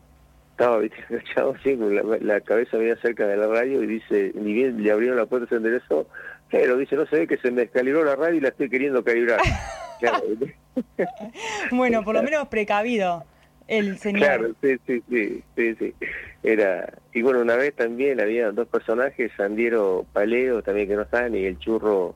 estaba 0.52 0.76
agachado 1.08 1.54
así, 1.58 1.76
la, 1.76 2.18
la 2.20 2.40
cabeza 2.40 2.76
venía 2.76 2.96
cerca 2.96 3.26
de 3.26 3.36
la 3.36 3.48
radio 3.48 3.82
y 3.82 3.86
dice, 3.86 4.32
ni 4.34 4.52
bien 4.52 4.82
le 4.82 4.92
abrieron 4.92 5.16
la 5.16 5.26
puerta 5.26 5.48
se 5.48 5.56
enderezó, 5.56 6.06
pero 6.50 6.76
dice, 6.76 6.96
no 6.96 7.06
se 7.06 7.20
ve 7.20 7.26
que 7.26 7.38
se 7.38 7.50
me 7.50 7.62
descalibró 7.62 8.04
la 8.04 8.16
radio 8.16 8.36
y 8.36 8.40
la 8.40 8.48
estoy 8.48 8.68
queriendo 8.68 9.02
calibrar. 9.02 9.40
bueno, 11.70 12.04
por 12.04 12.14
lo 12.14 12.22
menos 12.22 12.48
precavido 12.48 13.24
el 13.68 13.98
señor. 13.98 14.20
Claro, 14.20 14.54
sí, 14.60 14.76
sí, 14.86 15.02
sí, 15.08 15.42
sí, 15.56 15.74
sí. 15.76 15.94
Era, 16.42 16.92
y 17.12 17.22
bueno, 17.22 17.40
una 17.40 17.56
vez 17.56 17.74
también 17.74 18.20
había 18.20 18.50
dos 18.50 18.66
personajes, 18.68 19.30
Sandiero 19.36 20.06
Paleo, 20.12 20.62
también 20.62 20.88
que 20.88 20.96
no 20.96 21.06
saben, 21.08 21.36
y 21.36 21.44
el 21.44 21.58
churro, 21.58 22.14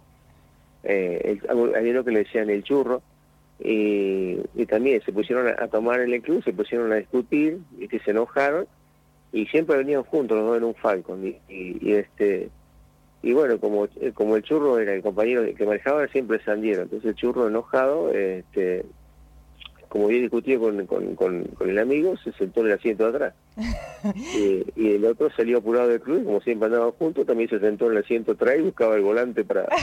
eh, 0.83 1.39
había 1.49 1.93
uno 1.93 2.05
que 2.05 2.11
le 2.11 2.21
decían 2.21 2.51
el 2.51 2.65
churro, 2.65 3.03
y, 3.61 4.39
y 4.55 4.67
también 4.67 5.01
se 5.03 5.13
pusieron 5.13 5.49
a, 5.49 5.69
tomar 5.69 6.01
en 6.01 6.13
el 6.13 6.23
club, 6.23 6.43
se 6.43 6.53
pusieron 6.53 6.93
a 6.93 6.97
discutir, 6.97 7.59
y 7.79 7.87
que 7.87 8.01
se 8.01 8.11
enojaron, 8.11 8.67
y 9.33 9.47
siempre 9.47 9.77
venían 9.77 10.03
juntos 10.03 10.37
los 10.37 10.47
dos 10.47 10.57
en 10.57 10.65
un 10.65 10.75
Falcon, 10.75 11.27
y, 11.27 11.39
y 11.49 11.93
este 11.93 12.51
y 13.25 13.33
bueno, 13.33 13.59
como, 13.59 13.87
eh, 13.87 14.13
como 14.13 14.37
el 14.37 14.43
churro 14.43 14.79
era 14.79 14.93
el 14.93 15.03
compañero 15.03 15.43
que 15.57 15.65
manejaba, 15.65 16.07
siempre 16.09 16.45
Sandiero. 16.45 16.83
Entonces 16.83 17.09
el 17.09 17.15
churro 17.15 17.49
enojado, 17.49 18.13
este, 18.13 18.85
como 19.89 20.09
bien 20.09 20.21
discutido 20.21 20.61
con, 20.61 20.87
con, 21.17 21.49
el 21.61 21.79
amigo, 21.79 22.19
se 22.19 22.33
sentó 22.33 22.61
en 22.61 22.67
el 22.67 22.73
asiento 22.75 23.05
de 23.05 23.17
atrás. 23.17 23.35
y, 24.77 24.91
el 24.91 25.07
otro 25.07 25.31
salió 25.31 25.59
apurado 25.59 25.89
del 25.89 26.03
club, 26.03 26.25
como 26.25 26.43
siempre 26.43 26.67
andaban 26.67 26.91
juntos, 26.93 27.27
también 27.27 27.49
se 27.49 27.61
sentó 27.61 27.87
en 27.87 27.93
el 27.93 28.05
asiento 28.05 28.33
atrás 28.33 28.57
y 28.59 28.63
buscaba 28.63 28.95
el 28.97 29.03
volante 29.03 29.43
para... 29.43 29.67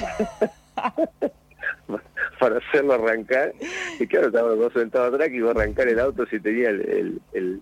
para 2.39 2.57
hacerlo 2.57 2.93
arrancar. 2.93 3.53
Y 3.99 4.05
claro, 4.05 4.27
estaba 4.27 4.49
los 4.49 4.59
dos 4.59 4.73
sentados 4.73 5.15
atrás 5.15 5.29
que 5.29 5.37
iba 5.37 5.49
a 5.49 5.51
arrancar 5.51 5.87
el 5.87 5.99
auto 5.99 6.27
si 6.27 6.39
tenía 6.39 6.69
el, 6.69 7.19
el, 7.33 7.61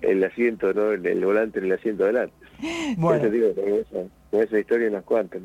el, 0.00 0.24
asiento, 0.24 0.72
¿no? 0.72 0.92
El, 0.92 1.24
volante 1.24 1.58
en 1.58 1.64
el 1.64 1.72
asiento 1.72 2.04
adelante. 2.04 2.36
Bueno. 2.96 3.28
Digo, 3.28 3.48
esa 4.40 4.58
historia 4.58 4.88
unas 4.88 5.04
cuantas. 5.04 5.42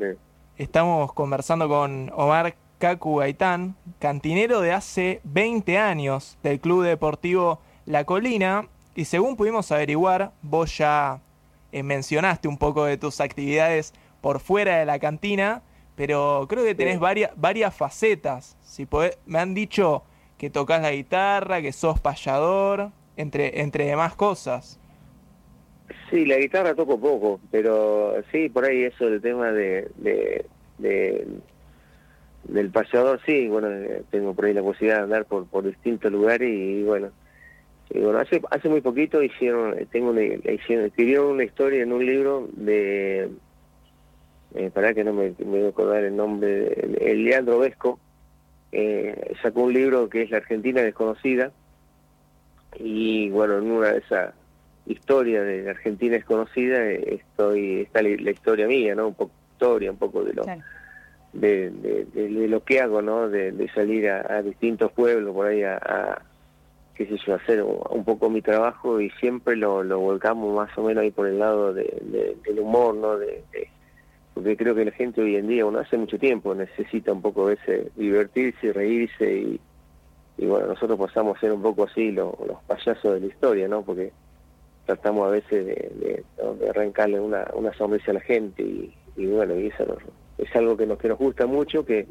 Estamos 0.57 1.13
conversando 1.13 1.67
con 1.67 2.11
Omar 2.15 2.55
Cacu 2.77 3.17
Gaitán, 3.17 3.75
cantinero 3.99 4.61
de 4.61 4.71
hace 4.71 5.19
20 5.23 5.77
años 5.77 6.37
del 6.43 6.59
Club 6.59 6.83
Deportivo 6.83 7.59
La 7.85 8.05
Colina, 8.05 8.67
y 8.95 9.05
según 9.05 9.35
pudimos 9.35 9.71
averiguar, 9.71 10.31
vos 10.41 10.77
ya 10.77 11.21
eh, 11.71 11.83
mencionaste 11.83 12.47
un 12.47 12.57
poco 12.57 12.85
de 12.85 12.97
tus 12.97 13.21
actividades 13.21 13.93
por 14.21 14.39
fuera 14.39 14.77
de 14.77 14.85
la 14.85 14.99
cantina, 14.99 15.61
pero 15.95 16.45
creo 16.49 16.63
que 16.63 16.75
tenés 16.75 16.99
varias, 16.99 17.31
varias 17.35 17.75
facetas. 17.75 18.57
Si 18.61 18.87
me 19.25 19.39
han 19.39 19.53
dicho 19.53 20.03
que 20.37 20.49
tocas 20.49 20.81
la 20.81 20.91
guitarra, 20.91 21.61
que 21.61 21.71
sos 21.73 21.99
payador, 21.99 22.91
entre, 23.17 23.61
entre 23.61 23.85
demás 23.85 24.15
cosas. 24.15 24.79
Sí, 26.09 26.25
la 26.25 26.37
guitarra 26.37 26.75
toco 26.75 26.99
poco, 26.99 27.39
pero 27.51 28.15
sí, 28.31 28.49
por 28.49 28.65
ahí 28.65 28.83
eso 28.83 29.09
del 29.09 29.21
tema 29.21 29.51
de, 29.51 29.89
de, 29.97 31.27
del 32.43 32.69
paseador, 32.69 33.19
sí, 33.25 33.47
bueno, 33.47 33.69
eh, 33.69 34.03
tengo 34.09 34.33
por 34.33 34.45
ahí 34.45 34.53
la 34.53 34.61
posibilidad 34.61 34.97
de 34.97 35.03
andar 35.03 35.25
por, 35.25 35.47
por 35.47 35.65
distintos 35.65 36.11
lugares 36.11 36.49
y, 36.49 36.83
bueno, 36.83 37.11
bueno, 37.93 38.19
hace, 38.19 38.41
hace 38.51 38.69
muy 38.69 38.81
poquito 38.81 39.23
hicieron, 39.23 39.75
tengo 39.91 40.09
una, 40.09 40.23
hicieron, 40.23 40.85
escribieron 40.85 41.27
una 41.27 41.43
historia 41.43 41.83
en 41.83 41.93
un 41.93 42.05
libro 42.05 42.49
de, 42.53 43.29
eh, 44.55 44.69
para 44.73 44.93
que 44.93 45.03
no 45.03 45.13
me, 45.13 45.33
me 45.39 45.45
voy 45.45 45.65
a 45.65 45.69
acordar 45.69 46.03
el 46.03 46.15
nombre, 46.15 46.67
el, 46.99 47.23
Leandro 47.23 47.59
Vesco, 47.59 47.99
eh, 48.71 49.35
sacó 49.41 49.63
un 49.63 49.73
libro 49.73 50.09
que 50.09 50.23
es 50.23 50.31
La 50.31 50.37
Argentina 50.37 50.81
Desconocida, 50.81 51.51
y 52.75 53.29
bueno, 53.29 53.57
en 53.57 53.71
una 53.71 53.93
de 53.93 53.99
esas 53.99 54.33
historia 54.87 55.43
de 55.43 55.69
Argentina 55.69 56.15
desconocida, 56.15 56.83
estoy 56.89 57.81
está 57.81 58.01
la, 58.01 58.31
historia 58.31 58.67
mía, 58.67 58.95
¿no? 58.95 59.09
Un 59.09 59.13
poco 59.13 59.31
historia, 59.53 59.91
un 59.91 59.97
poco 59.97 60.23
de 60.23 60.33
lo 60.33 60.45
de, 61.33 61.69
de, 62.13 62.47
lo 62.47 62.63
que 62.63 62.81
hago, 62.81 63.01
¿no? 63.01 63.29
De, 63.29 63.69
salir 63.73 64.09
a, 64.09 64.41
distintos 64.41 64.91
pueblos 64.91 65.33
por 65.33 65.47
ahí 65.47 65.63
a, 65.63 66.21
qué 66.95 67.05
sé 67.05 67.17
yo, 67.25 67.35
hacer 67.35 67.61
un 67.63 68.03
poco 68.03 68.29
mi 68.29 68.41
trabajo 68.41 68.99
y 69.01 69.09
siempre 69.11 69.55
lo, 69.55 69.83
lo 69.83 69.99
volcamos 69.99 70.55
más 70.55 70.75
o 70.77 70.83
menos 70.83 71.03
ahí 71.03 71.11
por 71.11 71.27
el 71.27 71.37
lado 71.37 71.73
de, 71.73 72.35
del 72.45 72.59
humor, 72.59 72.95
¿no? 72.95 73.17
De, 73.17 73.43
porque 74.33 74.55
creo 74.55 74.75
que 74.75 74.85
la 74.85 74.91
gente 74.91 75.21
hoy 75.21 75.35
en 75.35 75.47
día, 75.47 75.65
uno 75.65 75.79
hace 75.79 75.97
mucho 75.97 76.19
tiempo, 76.19 76.53
necesita 76.53 77.11
un 77.11 77.23
poco 77.23 77.49
ese 77.49 77.91
divertirse, 77.95 78.71
reírse 78.71 79.33
y, 79.33 79.59
y 80.37 80.45
bueno, 80.45 80.67
nosotros 80.67 80.99
pasamos 80.99 81.37
a 81.37 81.39
ser 81.39 81.51
un 81.51 81.61
poco 81.63 81.85
así 81.85 82.11
los 82.11 82.35
payasos 82.67 83.15
de 83.15 83.19
la 83.19 83.25
historia, 83.25 83.67
¿no? 83.67 83.81
Porque 83.81 84.11
tratamos 84.87 85.27
a 85.27 85.31
veces 85.31 85.65
de, 85.65 86.23
arrancarle 86.69 87.19
una, 87.19 87.45
una, 87.53 87.73
sonrisa 87.73 88.11
a 88.11 88.15
la 88.15 88.21
gente 88.21 88.63
y, 88.63 89.25
bueno, 89.27 89.55
y 89.59 89.67
eso 89.67 89.97
es 90.37 90.55
algo 90.55 90.77
que 90.77 90.87
nos, 90.87 90.97
que 90.97 91.09
nos 91.09 91.19
gusta 91.19 91.45
mucho, 91.45 91.85
que, 91.85 92.07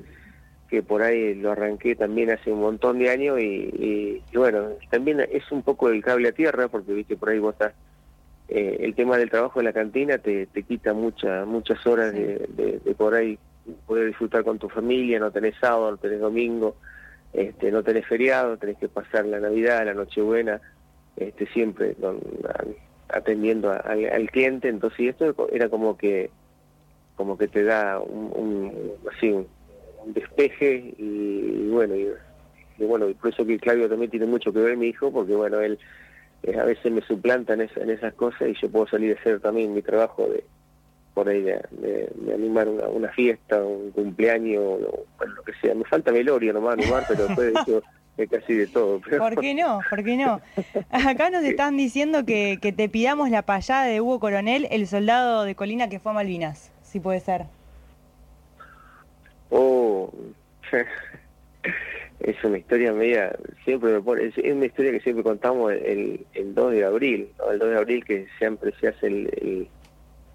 que 0.68 0.82
por 0.82 1.02
ahí 1.02 1.34
lo 1.34 1.52
arranqué 1.52 1.96
también 1.96 2.30
hace 2.30 2.52
un 2.52 2.60
montón 2.60 2.98
de 2.98 3.10
años 3.10 3.40
y, 3.40 4.22
bueno, 4.34 4.68
también 4.90 5.20
es 5.20 5.50
un 5.50 5.62
poco 5.62 5.88
el 5.88 6.04
cable 6.04 6.28
a 6.28 6.32
tierra, 6.32 6.68
porque 6.68 6.92
viste 6.92 7.16
por 7.16 7.30
ahí 7.30 7.38
vos 7.38 7.54
estás, 7.54 7.72
eh, 8.48 8.76
el 8.80 8.94
tema 8.94 9.16
del 9.16 9.30
trabajo 9.30 9.58
en 9.58 9.66
la 9.66 9.72
cantina 9.72 10.18
te, 10.18 10.46
te 10.46 10.62
quita 10.62 10.92
mucha, 10.92 11.44
muchas 11.46 11.84
horas 11.86 12.12
de, 12.12 12.46
de, 12.84 12.94
por 12.94 13.14
ahí 13.14 13.38
poder 13.86 14.08
disfrutar 14.08 14.44
con 14.44 14.58
tu 14.58 14.68
familia, 14.68 15.18
no 15.18 15.30
tenés 15.30 15.54
sábado, 15.60 15.92
no 15.92 15.96
tenés 15.96 16.20
domingo, 16.20 16.76
este, 17.32 17.72
no 17.72 17.82
tenés 17.82 18.06
feriado, 18.06 18.58
tenés 18.58 18.76
que 18.76 18.88
pasar 18.88 19.24
la 19.24 19.40
Navidad, 19.40 19.84
la 19.84 19.94
Nochebuena, 19.94 20.60
este, 21.16 21.46
siempre 21.46 21.96
atendiendo 23.08 23.70
al, 23.70 24.30
cliente, 24.30 24.68
entonces 24.68 25.00
y 25.00 25.08
esto 25.08 25.34
era 25.52 25.68
como 25.68 25.96
que 25.96 26.30
como 27.16 27.38
que 27.38 27.48
te 27.48 27.64
da 27.64 27.98
un, 27.98 28.72
así 29.10 29.30
un, 29.30 29.46
despeje 30.06 30.94
y, 30.98 31.68
bueno 31.70 31.96
y, 31.96 32.08
bueno 32.78 33.08
y 33.08 33.14
por 33.14 33.32
eso 33.32 33.44
que 33.46 33.58
Claudio 33.58 33.88
también 33.88 34.10
tiene 34.10 34.26
mucho 34.26 34.52
que 34.52 34.60
ver 34.60 34.76
mi 34.76 34.88
hijo 34.88 35.10
porque 35.10 35.34
bueno 35.34 35.60
él 35.60 35.78
eh, 36.42 36.58
a 36.58 36.64
veces 36.64 36.92
me 36.92 37.00
suplanta 37.00 37.54
en, 37.54 37.62
en, 37.62 37.90
esas 37.90 38.14
cosas 38.14 38.48
y 38.48 38.54
yo 38.60 38.70
puedo 38.70 38.86
salir 38.86 39.16
a 39.16 39.20
hacer 39.20 39.40
también 39.40 39.74
mi 39.74 39.82
trabajo 39.82 40.28
de 40.28 40.44
por 41.14 41.28
ahí 41.28 41.42
de, 41.42 42.10
animar 42.32 42.68
una, 42.68 42.88
una, 42.88 43.08
fiesta 43.08 43.64
un 43.64 43.90
cumpleaños 43.90 44.80
bueno, 45.16 45.34
lo 45.34 45.42
que 45.42 45.54
sea. 45.54 45.74
Me 45.74 45.84
falta 45.84 46.12
velorio 46.12 46.52
nomás 46.52 46.74
animar 46.74 47.04
pero 47.08 47.26
después 47.26 47.54
de 47.54 47.60
eso 47.60 47.82
es 48.16 48.30
casi 48.30 48.54
de 48.54 48.66
todo. 48.66 49.00
¿Por 49.18 49.40
qué 49.40 49.54
no? 49.54 49.80
¿Por 49.88 50.04
qué 50.04 50.16
no? 50.16 50.40
Acá 50.90 51.30
nos 51.30 51.44
están 51.44 51.76
diciendo 51.76 52.24
que, 52.24 52.58
que 52.60 52.72
te 52.72 52.88
pidamos 52.88 53.30
la 53.30 53.42
payada 53.42 53.84
de 53.84 54.00
Hugo 54.00 54.20
Coronel, 54.20 54.66
el 54.70 54.86
soldado 54.86 55.44
de 55.44 55.54
Colina 55.54 55.88
que 55.88 55.98
fue 55.98 56.12
a 56.12 56.14
Malvinas, 56.16 56.72
si 56.82 57.00
puede 57.00 57.20
ser. 57.20 57.44
Oh, 59.50 60.12
es 62.20 62.44
una 62.44 62.58
historia 62.58 62.92
media, 62.92 63.36
siempre 63.64 63.92
me 63.92 64.00
pone, 64.00 64.24
es, 64.24 64.38
una 64.38 64.66
historia 64.66 64.92
que 64.92 65.00
siempre 65.00 65.22
contamos 65.22 65.72
el, 65.72 66.26
el 66.34 66.54
2 66.54 66.72
de 66.72 66.84
abril, 66.84 67.28
el 67.50 67.58
2 67.58 67.70
de 67.70 67.76
abril 67.76 68.04
que 68.04 68.26
siempre 68.38 68.72
se 68.80 68.88
hace 68.88 69.06
el, 69.06 69.68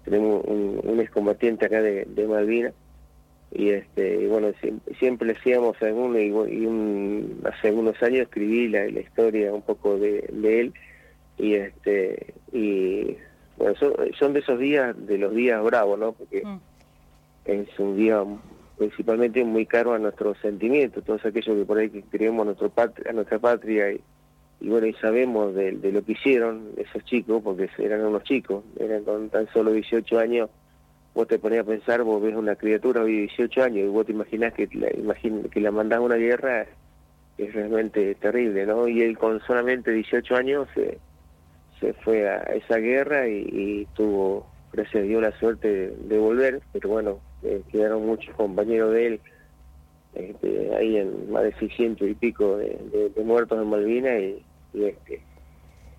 tenemos 0.04 0.44
un, 0.46 0.80
un 0.82 1.00
excombatiente 1.00 1.66
acá 1.66 1.82
de, 1.82 2.04
de 2.06 2.26
Malvinas 2.26 2.74
y 3.54 3.70
este 3.70 4.26
bueno 4.28 4.48
siempre, 4.98 5.26
le 5.26 5.34
hacíamos 5.34 5.80
alguno 5.82 6.18
y, 6.18 6.28
y 6.28 7.46
hace 7.46 7.68
algunos 7.68 8.02
años 8.02 8.22
escribí 8.22 8.68
la, 8.68 8.86
la 8.86 9.00
historia 9.00 9.52
un 9.52 9.62
poco 9.62 9.98
de, 9.98 10.24
él 10.42 10.72
y 11.38 11.54
este 11.54 12.34
y 12.52 13.16
bueno 13.56 13.74
son, 14.18 14.32
de 14.32 14.40
esos 14.40 14.58
días 14.58 14.94
de 15.06 15.18
los 15.18 15.34
días 15.34 15.62
bravos 15.62 15.98
no 15.98 16.12
porque 16.12 16.42
mm. 16.44 16.60
es 17.44 17.78
un 17.78 17.96
día 17.96 18.24
principalmente 18.78 19.44
muy 19.44 19.66
caro 19.66 19.92
a 19.94 19.98
nuestros 19.98 20.38
sentimientos, 20.38 21.04
todos 21.04 21.24
aquellos 21.24 21.56
que 21.56 21.64
por 21.64 21.78
ahí 21.78 21.90
que 21.90 22.02
queremos 22.02 22.42
a, 22.42 22.44
nuestro 22.46 22.72
a 22.76 23.12
nuestra 23.12 23.38
patria 23.38 23.92
y, 23.92 24.00
y 24.60 24.68
bueno, 24.68 24.86
y 24.86 24.94
sabemos 24.94 25.54
de, 25.54 25.72
lo 25.72 26.04
que 26.04 26.12
hicieron 26.12 26.70
esos 26.76 27.04
chicos, 27.04 27.42
porque 27.42 27.68
eran 27.78 28.04
unos 28.04 28.22
chicos, 28.22 28.64
eran 28.78 29.02
con 29.04 29.28
tan 29.28 29.48
solo 29.52 29.72
18 29.72 30.18
años, 30.18 30.50
vos 31.14 31.28
te 31.28 31.38
ponías 31.38 31.64
a 31.64 31.68
pensar, 31.68 32.02
vos 32.02 32.22
ves 32.22 32.34
una 32.34 32.56
criatura 32.56 33.04
de 33.04 33.10
18 33.10 33.62
años 33.62 33.84
y 33.84 33.88
vos 33.88 34.06
te 34.06 34.12
imaginás 34.12 34.54
que 34.54 34.68
la, 34.72 35.14
que 35.48 35.60
la 35.60 35.70
mandás 35.70 35.98
a 35.98 36.02
una 36.02 36.16
guerra, 36.16 36.66
es 37.38 37.52
realmente 37.54 38.14
terrible, 38.16 38.66
¿no? 38.66 38.88
Y 38.88 39.02
él 39.02 39.18
con 39.18 39.40
solamente 39.40 39.90
18 39.90 40.36
años 40.36 40.68
se, 40.74 40.98
se 41.80 41.92
fue 41.94 42.28
a 42.28 42.38
esa 42.54 42.76
guerra 42.76 43.28
y, 43.28 43.86
tuvo, 43.94 44.46
gracias 44.72 45.02
a 45.02 45.06
Dios, 45.06 45.22
la 45.22 45.32
suerte 45.38 45.94
de, 45.96 46.18
volver, 46.18 46.60
pero 46.72 46.88
bueno, 46.90 47.20
eh, 47.42 47.62
quedaron 47.70 48.06
muchos 48.06 48.34
compañeros 48.36 48.92
de 48.92 49.06
él 49.06 49.20
este, 50.14 50.74
ahí 50.76 50.98
en 50.98 51.30
más 51.32 51.42
de 51.44 51.54
600 51.54 52.08
y 52.08 52.14
pico 52.14 52.58
de, 52.58 53.12
muertos 53.24 53.60
en 53.60 53.68
Malvinas 53.68 54.20
y, 54.20 54.44
y, 54.74 54.84
este, 54.84 55.22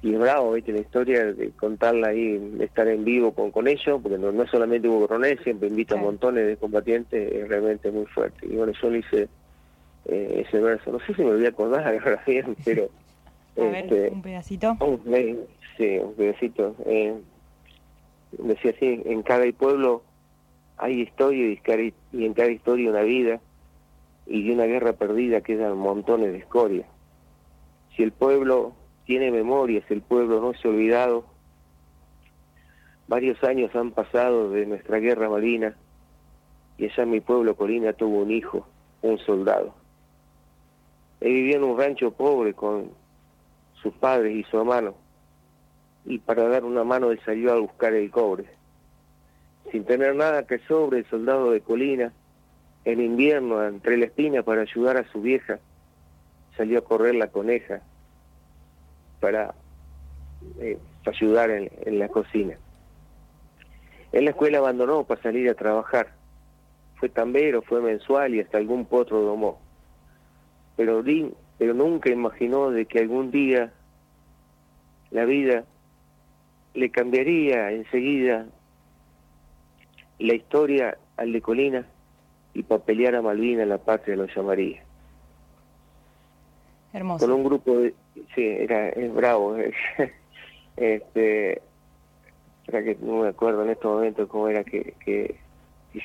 y 0.04 0.14
es 0.14 0.20
bravo, 0.20 0.52
¿viste? 0.52 0.74
La 0.74 0.82
historia 0.82 1.34
de 1.34 1.52
contarla 1.52 2.10
ahí, 2.10 2.38
de 2.38 2.66
estar 2.66 2.88
en 2.90 3.06
vivo 3.06 3.32
con, 3.32 3.52
con 3.52 3.68
ellos, 3.68 4.02
porque 4.02 4.18
no, 4.18 4.34
no 4.34 4.46
solamente 4.48 4.90
hubo 4.90 5.08
coronel, 5.08 5.40
siempre 5.44 5.70
invita 5.70 5.96
a 5.96 5.98
montones 5.98 6.46
de 6.46 6.58
combatientes, 6.58 7.32
es 7.32 7.48
realmente 7.48 7.90
muy 7.90 8.06
fuerte. 8.08 8.46
Y 8.46 8.58
bueno, 8.58 8.74
yo 8.74 8.90
le 8.90 9.00
hice 9.00 9.30
eh, 10.06 10.44
ese 10.46 10.60
verso, 10.60 10.92
no 10.92 11.00
sé 11.00 11.14
si 11.14 11.24
me 11.24 11.32
voy 11.32 11.46
a 11.46 11.50
acordar 11.50 11.88
ahora 12.04 12.22
bien, 12.28 12.56
pero... 12.66 12.90
a 13.58 13.62
ver, 13.62 13.86
este, 13.86 14.10
un 14.10 14.22
pedacito. 14.22 14.78
sí, 15.78 15.98
un 16.00 16.14
pedacito. 16.16 16.76
Eh, 16.86 17.16
decía 18.40 18.72
así, 18.76 19.02
en 19.06 19.24
cada 19.24 19.50
pueblo 19.54 20.04
hay 20.78 21.02
historia 21.02 21.58
y 22.12 22.26
en 22.26 22.34
cada 22.34 22.52
historia 22.52 22.90
una 22.90 23.04
vida, 23.04 23.40
y 24.26 24.48
de 24.48 24.54
una 24.54 24.66
guerra 24.66 24.94
perdida 24.94 25.42
quedan 25.42 25.78
montones 25.78 26.32
de 26.32 26.40
escoria 26.40 26.86
si 27.96 28.04
el 28.04 28.12
pueblo 28.12 28.74
tiene 29.06 29.32
memoria, 29.32 29.84
si 29.88 29.94
el 29.94 30.02
pueblo 30.02 30.40
no 30.40 30.54
se 30.54 30.68
ha 30.68 30.72
olvidado, 30.72 31.26
varios 33.08 33.44
años 33.44 33.76
han 33.76 33.92
pasado 33.92 34.50
de 34.52 34.66
nuestra 34.66 35.00
guerra 35.00 35.30
marina 35.30 35.76
y 36.78 36.86
allá 36.86 37.04
en 37.04 37.10
mi 37.12 37.20
pueblo 37.20 37.56
Colina 37.56 37.94
tuvo 37.94 38.22
un 38.22 38.32
hijo, 38.32 38.66
un 39.02 39.18
soldado. 39.20 39.76
Él 41.20 41.34
vivía 41.34 41.58
en 41.58 41.64
un 41.64 41.78
rancho 41.78 42.12
pobre 42.12 42.54
con 42.54 42.92
sus 43.82 43.94
padres 43.94 44.36
y 44.36 44.44
su 44.44 44.58
hermano 44.58 44.96
y 46.06 46.20
para 46.20 46.48
dar 46.48 46.66
una 46.66 46.84
mano 46.84 47.12
él 47.12 47.20
salió 47.26 47.54
a 47.54 47.60
buscar 47.60 47.94
el 47.94 48.10
cobre. 48.12 48.46
Sin 49.72 49.86
tener 49.86 50.16
nada 50.16 50.46
que 50.46 50.60
sobre, 50.60 51.00
el 51.00 51.06
soldado 51.06 51.52
de 51.52 51.62
Colina, 51.62 52.12
en 52.86 53.02
invierno, 53.02 53.66
entre 53.66 53.98
la 53.98 54.06
espina 54.06 54.44
para 54.44 54.62
ayudar 54.62 54.98
a 54.98 55.10
su 55.12 55.22
vieja, 55.22 55.60
salió 56.58 56.80
a 56.80 56.84
correr 56.84 57.16
la 57.16 57.28
coneja 57.28 57.82
para 59.24 59.56
eh, 60.60 60.78
ayudar 61.06 61.50
en, 61.50 61.98
la 61.98 62.10
cocina. 62.10 62.58
En 64.12 64.26
la 64.26 64.32
escuela 64.32 64.58
abandonó 64.58 65.06
para 65.06 65.22
salir 65.22 65.50
a 65.50 65.54
trabajar. 65.54 66.12
Fue 66.96 67.08
tambero, 67.08 67.62
fue 67.62 67.80
mensual 67.80 68.36
y 68.36 68.42
hasta 68.42 68.58
algún 68.58 68.84
potro 68.84 69.22
domó. 69.22 69.62
Pero, 70.76 71.02
pero 71.58 71.74
nunca 71.74 72.10
imaginó 72.10 72.70
de 72.70 72.86
que 72.86 73.00
algún 73.00 73.32
día 73.32 73.72
la 75.10 75.24
vida 75.24 75.64
le 76.74 76.90
cambiaría 76.90 77.72
enseguida 77.72 78.48
la 80.20 80.34
historia 80.34 80.98
al 81.16 81.32
de 81.32 81.40
Colina 81.40 81.86
y 82.54 82.64
para 82.64 82.84
pelear 82.84 83.16
a 83.16 83.22
Malvina 83.22 83.66
la 83.66 83.78
patria 83.78 84.18
lo 84.18 84.26
llamaría. 84.26 84.84
Hermoso. 86.94 87.26
Con 87.26 87.36
un 87.36 87.44
grupo 87.44 87.78
de... 87.80 87.94
Sí, 88.36 88.46
era, 88.46 88.90
es 88.90 89.14
bravo. 89.14 89.58
este, 90.78 91.62
era 92.68 92.84
que 92.84 92.98
no 93.02 93.24
me 93.24 93.30
acuerdo 93.30 93.64
en 93.64 93.72
estos 93.72 93.92
momentos 93.96 94.30
cómo 94.30 94.48
era 94.48 94.64
que, 94.64 94.94
que, 95.04 95.36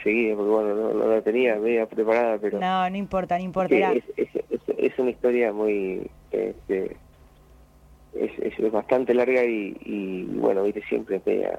seguía, 0.02 0.34
porque 0.34 0.50
bueno, 0.50 0.74
no, 0.74 1.06
la 1.06 1.20
tenía 1.20 1.56
media 1.56 1.86
preparada, 1.86 2.38
pero... 2.38 2.58
No, 2.58 2.88
no 2.88 2.96
importa, 2.96 3.36
no 3.38 3.44
importa. 3.44 3.92
Es, 3.92 4.04
es, 4.78 4.98
una 4.98 5.10
historia 5.10 5.52
muy... 5.52 6.10
Este, 6.30 6.96
es, 8.14 8.72
bastante 8.72 9.12
larga 9.14 9.44
y, 9.44 9.76
y 9.84 10.24
bueno, 10.24 10.62
viste, 10.62 10.82
siempre 10.88 11.20
media... 11.24 11.58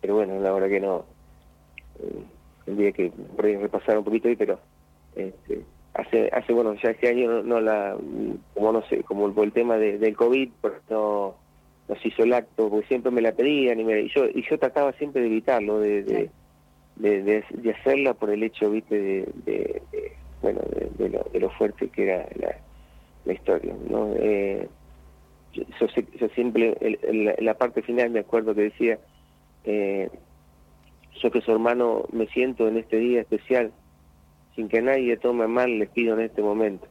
Pero 0.00 0.14
bueno, 0.14 0.38
la 0.40 0.52
verdad 0.52 0.68
que 0.68 0.80
no... 0.80 1.04
Eh, 1.98 2.22
tendría 2.64 2.92
que 2.92 3.12
repasar 3.36 3.98
un 3.98 4.04
poquito 4.04 4.28
ahí, 4.28 4.36
pero... 4.36 4.60
Este, 5.16 5.62
hace 5.94 6.30
hace 6.32 6.52
bueno 6.52 6.74
ya 6.82 6.90
este 6.90 7.08
año 7.08 7.42
no, 7.42 7.60
la 7.60 7.96
como 8.54 8.72
no 8.72 8.82
sé 8.88 9.02
como 9.02 9.26
el, 9.26 9.38
el 9.38 9.52
tema 9.52 9.76
de, 9.76 9.98
del 9.98 10.16
covid 10.16 10.50
pues 10.60 10.74
no 10.88 11.36
se 12.00 12.08
hizo 12.08 12.22
el 12.22 12.32
acto 12.32 12.70
porque 12.70 12.86
siempre 12.86 13.10
me 13.10 13.20
la 13.20 13.32
pedían 13.32 13.78
y, 13.78 13.84
me, 13.84 14.08
yo 14.08 14.24
y 14.26 14.42
yo 14.48 14.58
trataba 14.58 14.92
siempre 14.92 15.20
de 15.20 15.28
evitarlo 15.28 15.78
de 15.78 16.30
de, 16.96 17.22
de, 17.22 17.70
hacerla 17.70 18.14
por 18.14 18.30
el 18.30 18.42
hecho 18.42 18.70
viste 18.70 19.26
de, 19.44 19.82
bueno 20.40 20.60
de, 20.98 21.08
lo, 21.08 21.26
de 21.32 21.40
lo 21.40 21.50
fuerte 21.50 21.88
que 21.88 22.04
era 22.04 22.26
la, 22.36 22.56
la 23.24 23.32
historia 23.32 23.74
no 23.88 24.14
eh, 24.18 24.68
yo, 25.52 25.88
siempre 26.34 26.76
en 26.80 27.44
la 27.44 27.54
parte 27.54 27.82
final 27.82 28.10
me 28.10 28.20
acuerdo 28.20 28.54
que 28.54 28.62
decía 28.62 28.98
eh, 29.64 30.08
yo 31.20 31.30
que 31.30 31.42
su 31.42 31.52
hermano 31.52 32.04
me 32.12 32.26
siento 32.28 32.68
en 32.68 32.78
este 32.78 32.96
día 32.96 33.20
especial 33.20 33.72
sin 34.54 34.68
que 34.68 34.82
nadie 34.82 35.16
tome 35.16 35.46
mal, 35.46 35.78
les 35.78 35.88
pido 35.90 36.14
en 36.14 36.24
este 36.24 36.42
momento. 36.42 36.86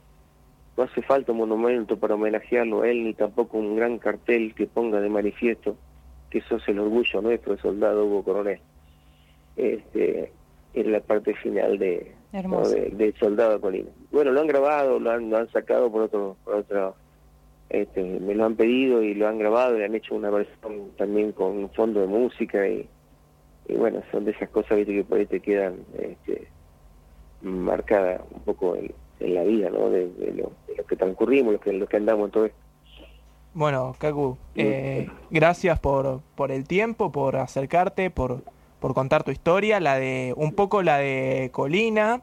No 0.78 0.84
hace 0.84 1.02
falta 1.02 1.32
un 1.32 1.40
monumento 1.40 1.98
para 1.98 2.16
homenajearlo 2.16 2.82
a 2.82 2.90
él, 2.90 3.04
ni 3.04 3.14
tampoco 3.14 3.58
un 3.58 3.76
gran 3.76 4.00
cartel 4.00 4.54
que 4.56 4.68
ponga 4.68 5.00
de 5.00 5.10
manifiesto 5.10 5.76
que 6.32 6.40
eso 6.40 6.56
es 6.56 6.68
el 6.70 6.80
orgullo 6.80 7.22
nuestro, 7.22 7.54
el 7.54 7.60
soldado 7.60 8.06
Hugo 8.06 8.24
Coronel. 8.24 8.60
Este, 9.58 10.32
es 10.74 10.88
la 10.88 11.02
parte 11.02 11.36
final 11.36 11.78
de, 11.78 12.16
de, 12.32 13.14
Soldado 13.20 13.60
Colina. 13.60 13.90
Bueno, 14.12 14.32
lo 14.32 14.40
han 14.40 14.48
grabado, 14.48 14.98
lo 14.98 15.12
han, 15.12 15.30
lo 15.30 15.38
han 15.38 15.52
sacado 15.52 15.92
por 15.92 16.04
otro, 16.04 16.38
por 16.46 16.56
otro 16.56 16.96
este, 17.70 18.02
me 18.02 18.34
lo 18.34 18.46
han 18.46 18.56
pedido 18.56 19.04
y 19.04 19.14
lo 19.14 19.28
han 19.28 19.38
grabado 19.38 19.78
y 19.78 19.84
han 19.84 19.94
hecho 19.94 20.16
una 20.16 20.30
versión 20.30 20.92
también 20.98 21.34
con 21.34 21.58
un 21.58 21.70
fondo 21.72 22.00
de 22.00 22.08
música 22.08 22.66
y, 22.68 22.88
y 23.68 23.76
bueno, 23.76 24.02
son 24.12 24.24
de 24.24 24.32
esas 24.32 24.50
cosas 24.50 24.86
que 24.86 25.04
por 25.04 25.20
ahí 25.20 25.26
te 25.26 25.42
quedan 25.42 25.80
este, 26.00 26.48
marcada 27.42 28.22
un 28.32 28.42
poco 28.42 28.76
en, 28.76 28.94
la 29.20 29.44
vida, 29.44 29.70
¿no? 29.70 29.90
De, 29.90 30.10
lo, 30.36 30.52
que 30.88 30.96
transcurrimos, 30.96 31.54
lo 31.54 31.60
que, 31.60 31.72
lo 31.74 31.88
que 31.88 31.98
andamos 31.98 32.26
en 32.26 32.32
todo 32.32 32.46
esto. 32.46 32.58
Bueno, 33.54 33.96
Kaku, 34.00 34.38
eh, 34.56 35.10
gracias 35.30 35.80
por, 35.80 36.22
por 36.36 36.52
el 36.52 36.68
tiempo, 36.68 37.12
por 37.12 37.36
acercarte, 37.36 38.10
por, 38.10 38.44
por 38.80 38.94
contar 38.94 39.24
tu 39.24 39.32
historia, 39.32 39.80
la 39.80 40.00
de 40.00 40.34
un 40.38 40.54
poco 40.54 40.82
la 40.82 40.98
de 40.98 41.50
Colina, 41.52 42.22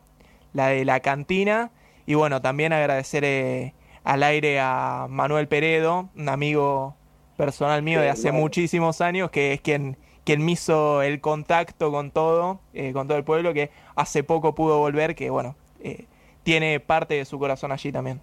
la 0.55 0.69
de 0.69 0.85
la 0.85 1.01
cantina 1.01 1.71
y 2.07 2.15
bueno, 2.15 2.41
también 2.41 2.73
agradecer 2.73 3.23
eh, 3.25 3.75
al 4.03 4.23
aire 4.23 4.59
a 4.59 5.07
Manuel 5.11 5.47
Peredo, 5.47 6.09
un 6.17 6.29
amigo 6.31 6.97
personal 7.37 7.83
mío 7.83 8.01
de 8.01 8.09
hace 8.09 8.33
muchísimos 8.33 9.03
años, 9.03 9.31
que 9.31 9.53
es 9.53 9.61
quien 9.61 9.99
quien 10.29 10.45
me 10.45 10.53
hizo 10.53 11.01
el 11.01 11.23
contacto 11.23 11.91
con 11.91 12.11
todo, 12.11 12.61
eh, 12.75 12.93
con 12.93 13.09
todo 13.09 13.17
el 13.17 13.25
pueblo, 13.25 13.55
que 13.55 13.71
hace 13.99 14.23
poco 14.23 14.55
pudo 14.55 14.79
volver, 14.79 15.17
que 15.17 15.29
bueno, 15.29 15.57
eh, 15.83 16.07
tiene 16.45 16.79
parte 16.79 17.15
de 17.15 17.25
su 17.25 17.37
corazón 17.39 17.73
allí 17.73 17.91
también. 17.91 18.21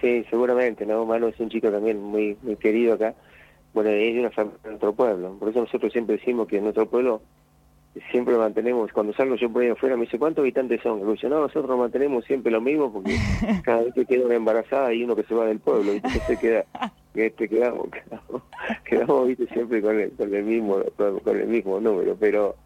Sí, 0.00 0.24
seguramente, 0.30 0.86
¿no? 0.86 1.04
Manu 1.04 1.28
es 1.28 1.38
un 1.38 1.50
chico 1.50 1.70
también 1.70 2.00
muy, 2.02 2.36
muy 2.42 2.56
querido 2.56 2.94
acá. 2.94 3.14
Bueno, 3.74 3.90
es 3.90 4.14
de 4.14 4.20
una 4.20 4.30
familia 4.30 4.58
de 4.62 4.68
nuestro 4.70 4.94
pueblo. 4.94 5.36
Por 5.38 5.50
eso 5.50 5.60
nosotros 5.60 5.92
siempre 5.92 6.16
decimos 6.16 6.48
que 6.48 6.56
en 6.56 6.64
nuestro 6.64 6.88
pueblo 6.88 7.20
siempre 8.10 8.36
mantenemos, 8.38 8.90
cuando 8.92 9.12
salgo 9.12 9.34
yo 9.34 9.50
por 9.50 9.62
ahí 9.62 9.68
afuera 9.68 9.96
me 9.96 10.06
dice, 10.06 10.18
¿cuántos 10.18 10.42
habitantes 10.42 10.80
son? 10.80 11.00
Y 11.00 11.16
yo, 11.18 11.28
no, 11.28 11.40
nosotros 11.40 11.78
mantenemos 11.78 12.24
siempre 12.24 12.50
lo 12.50 12.62
mismo 12.62 12.90
porque 12.90 13.16
cada 13.62 13.82
vez 13.82 13.92
que 13.92 14.06
queda 14.06 14.24
una 14.24 14.36
embarazada 14.36 14.86
hay 14.86 15.04
uno 15.04 15.14
que 15.14 15.24
se 15.24 15.34
va 15.34 15.44
del 15.44 15.60
pueblo, 15.60 15.92
y 15.92 16.00
se 16.00 16.38
queda 16.38 16.64
este, 17.14 17.48
quedamos, 17.48 17.88
quedamos, 17.90 18.42
quedamos 18.84 19.28
¿viste? 19.28 19.46
siempre 19.48 19.82
con 19.82 20.00
el, 20.00 20.10
con 20.12 20.32
el 20.32 20.44
mismo 20.44 20.78
con 20.96 21.36
el 21.36 21.48
mismo 21.48 21.80
número 21.80 22.16
pero 22.18 22.56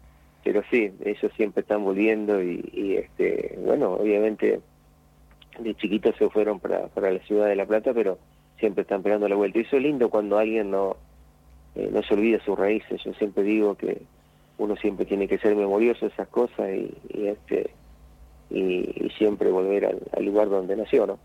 pero 0.45 0.61
sí 0.69 0.93
ellos 1.03 1.31
siempre 1.35 1.61
están 1.61 1.83
volviendo 1.83 2.41
y, 2.41 2.97
este 2.97 3.57
bueno 3.65 3.93
obviamente 3.93 4.61
de 5.59 5.75
chiquitos 5.75 6.15
se 6.17 6.29
fueron 6.29 6.59
para, 6.59 6.87
para 6.87 7.11
la 7.11 7.19
ciudad 7.21 7.47
de 7.47 7.55
la 7.55 7.65
plata 7.65 7.93
pero 7.93 8.19
siempre 8.59 8.83
están 8.83 9.01
pegando 9.01 9.27
la 9.27 9.35
vuelta. 9.35 9.57
Y 9.57 9.63
eso 9.63 9.77
es 9.77 9.83
lindo 9.83 10.09
cuando 10.09 10.37
alguien 10.37 10.69
no 10.69 10.97
eh, 11.73 11.89
no 11.91 12.03
se 12.03 12.13
olvida 12.13 12.39
sus 12.45 12.57
raíces. 12.57 13.01
Yo 13.03 13.13
siempre 13.15 13.43
digo 13.43 13.75
que 13.75 14.03
uno 14.59 14.75
siempre 14.77 15.05
tiene 15.05 15.27
que 15.27 15.39
ser 15.39 15.55
memorioso 15.55 16.05
de 16.05 16.11
esas 16.13 16.27
cosas 16.27 16.69
y, 16.69 17.25
este 17.25 17.71
y, 18.51 19.09
siempre 19.17 19.49
volver 19.49 19.97
al 20.15 20.25
lugar 20.25 20.49
donde 20.49 20.75
nació 20.75 21.07
no 21.07 21.17